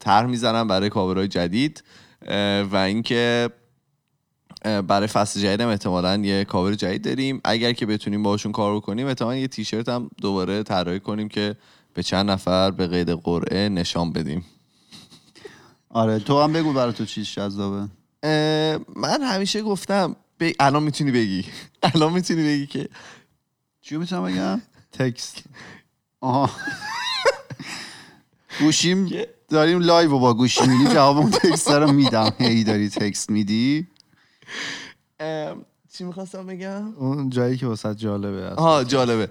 [0.00, 1.84] طرح می‌زنن برای کاورهای جدید.
[2.72, 3.50] و اینکه
[4.62, 7.40] برای فصل جدید هم احتمالا یه کاور جدید داریم.
[7.44, 11.56] اگر که بتونیم باشون کار بکنیم احتمالا یه تیشرت هم دوباره طراحی کنیم که
[11.94, 14.44] به چند نفر به قید قرعه نشان بدیم.
[15.90, 17.88] آره تو هم بگو برای تو چیز جذابه.
[18.96, 20.50] من همیشه گفتم ب...
[20.60, 21.44] الان می‌تونی بگی.
[21.94, 22.88] الان می‌تونی بگی که
[23.80, 24.60] چیو می‌تونم بگم؟
[24.92, 25.42] text.
[26.20, 26.50] آها.
[28.60, 29.10] گوشیم
[29.48, 32.32] داریم live با گوشی میدیم جواب اون text رو میدم.
[32.38, 33.86] هی داری text میدی؟
[35.92, 38.56] چی می‌خواستم بگم؟ اون جایی که واسه جالبه اصلا.
[38.56, 39.28] آها جالبه.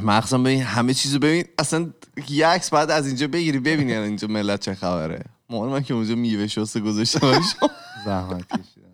[0.00, 1.90] مخصوصا ببین همه چیزو ببین اصلا
[2.28, 5.24] یه عکس بعد از اینجا بگیری ببینی اینجا ملت چه خبره.
[5.50, 7.68] مال من که اونجا میوه شسته گذاشته باشم
[8.04, 8.86] زحمت کشیدن.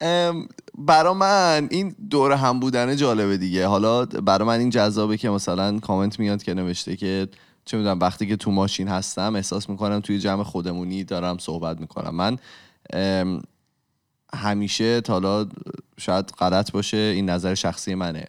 [0.00, 0.48] ام،
[0.78, 3.66] برا من این دور هم بودن جالبه دیگه.
[3.66, 7.28] حالا برا من این جذابه که مثلا کامنت میاد که نوشته که
[7.64, 12.14] چه می‌دونم وقتی که تو ماشین هستم احساس می‌کنم توی جمع خودمونی دارم صحبت می‌کنم.
[12.14, 12.38] من
[14.34, 15.46] همیشه تا حالا
[15.98, 18.24] شاید غلط باشه این نظر شخصی منه.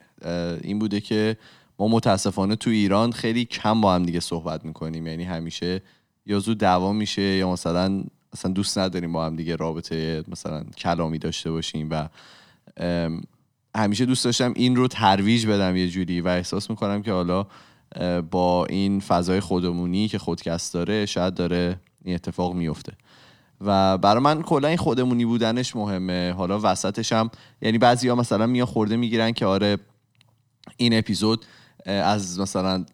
[0.61, 1.37] این بوده که
[1.79, 5.07] ما متاسفانه تو ایران خیلی کم با هم دیگه صحبت می‌کنیم.
[5.07, 5.81] یعنی همیشه
[6.25, 8.03] یا زود دعوا میشه یا مثلا
[8.33, 12.09] اصلا دوست نداریم با هم دیگه رابطه مثلا کلامی داشته باشیم و
[13.75, 17.47] همیشه دوست داشتم این رو ترویج بدم یه جوری و احساس می‌کنم که حالا
[18.31, 22.93] با این فضای خودمونی که خودکست داره شاید داره این اتفاق میفته
[23.61, 26.33] و برای من کلا این خودمونی بودنش مهمه.
[26.33, 27.29] حالا وسطش هم
[27.61, 29.77] یعنی بعضی ها مثلا میان خورده می‌گیرن که آره
[30.77, 31.45] این اپیزود
[31.85, 32.85] از مثلا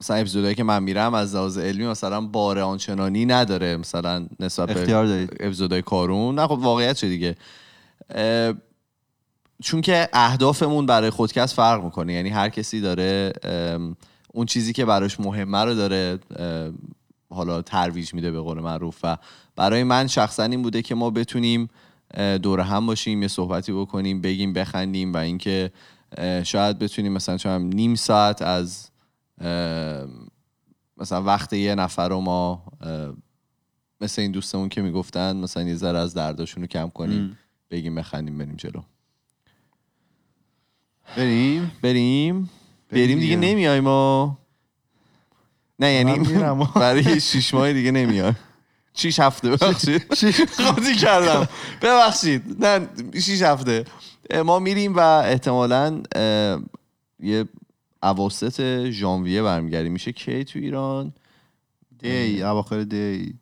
[0.00, 5.28] مثلا اپیزودهایی که من میرم از لحاظ علمی مثلا بار آنچنانی نداره مثلا نسبت به.
[5.40, 6.34] اپیزودهای کارون.
[6.34, 7.36] نه خب واقعیت چه دیگه؟
[9.62, 12.12] چون که اهدافمون برای خودکست فرق می‌کنه.
[12.12, 13.32] یعنی هر کسی داره
[14.32, 16.18] اون چیزی که براش مهمه رو داره
[17.30, 19.16] حالا ترویج میده به قول معروف و
[19.60, 21.68] برای من شخصا این بوده که ما بتونیم
[22.42, 25.70] دور هم باشیم یه صحبتی بکنیم بگیم بخندیم و اینکه
[26.44, 28.90] شاید بتونیم مثلا چون نیم ساعت از
[30.96, 32.64] مثلا وقت یه نفر رو ما
[34.00, 37.38] مثل این دوستمون که می‌گفتن مثلا یه ذره از درداشون رو کم کنیم
[37.70, 38.82] بگیم بخندیم بریم جلو.
[41.16, 42.50] بریم؟ بریم؟
[42.90, 43.36] بریم دیگه.
[43.36, 44.38] نمیای ما
[45.78, 46.18] نه یعنی.
[46.74, 48.32] برای شیش ماه دیگه نمیای
[48.94, 50.02] شیش هفته ببخشید.
[50.58, 51.48] قاطی کردم.
[51.82, 52.64] ببخشید.
[52.64, 52.88] نه
[53.20, 53.84] شیش هفته.
[54.44, 56.02] ما میریم و احتمالا
[57.20, 57.44] یه
[58.02, 59.92] اواسط ژانویه برمیگردیم.
[59.92, 61.12] میشه کی تو ایران؟
[61.98, 63.34] دی اواخر دی.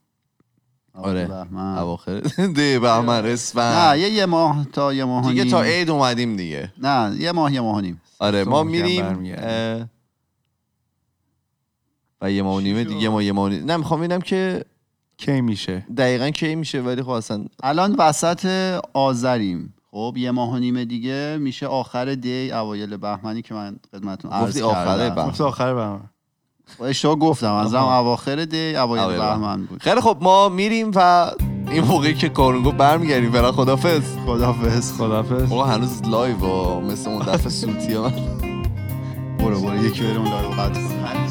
[0.94, 1.30] آره.
[1.54, 2.52] اواخر بهمن.
[2.52, 5.44] ده بهمن نه اسفند یه یه ماه تا یه ماه دیگه.
[5.44, 6.72] تا عید اومدیم دیگه.
[6.78, 8.00] نه یه ماه یه ماه نیم.
[8.18, 9.36] آره ما میریم
[12.20, 14.64] و یه ماه نیمه دیگه ما یه ماه نه می‌خوام ببینم که
[15.18, 18.46] کی میشه؟ دقیقا کی میشه؟ ولی خب اصلا الان وسط
[18.94, 19.74] آذریم.
[19.90, 24.48] خب یه ماه و نیم دیگه میشه آخر دی اوایل بهمنی که من خدمتتون عرض
[24.48, 25.14] گفتی آخره کردم.
[25.14, 25.28] بهمن.
[25.28, 26.00] گفت آخر بهمن.
[26.84, 27.52] اشتباه گفتم.
[27.52, 27.98] از آها.
[27.98, 29.82] اواخر دی اوایل بهمن بود.
[29.82, 31.30] خیلی خب ما میریم و
[31.70, 33.32] این موقعی که کارون گفت برمیگردیم.
[33.32, 34.02] فعلا خدافظ.
[34.26, 34.92] خدافظ.
[34.98, 35.52] خدافظ.
[35.52, 38.12] آقا هنوز live مثل اون دفعه سوتی ها.
[39.38, 39.84] برو برو.
[39.84, 41.27] یکی بریم اون live قطع.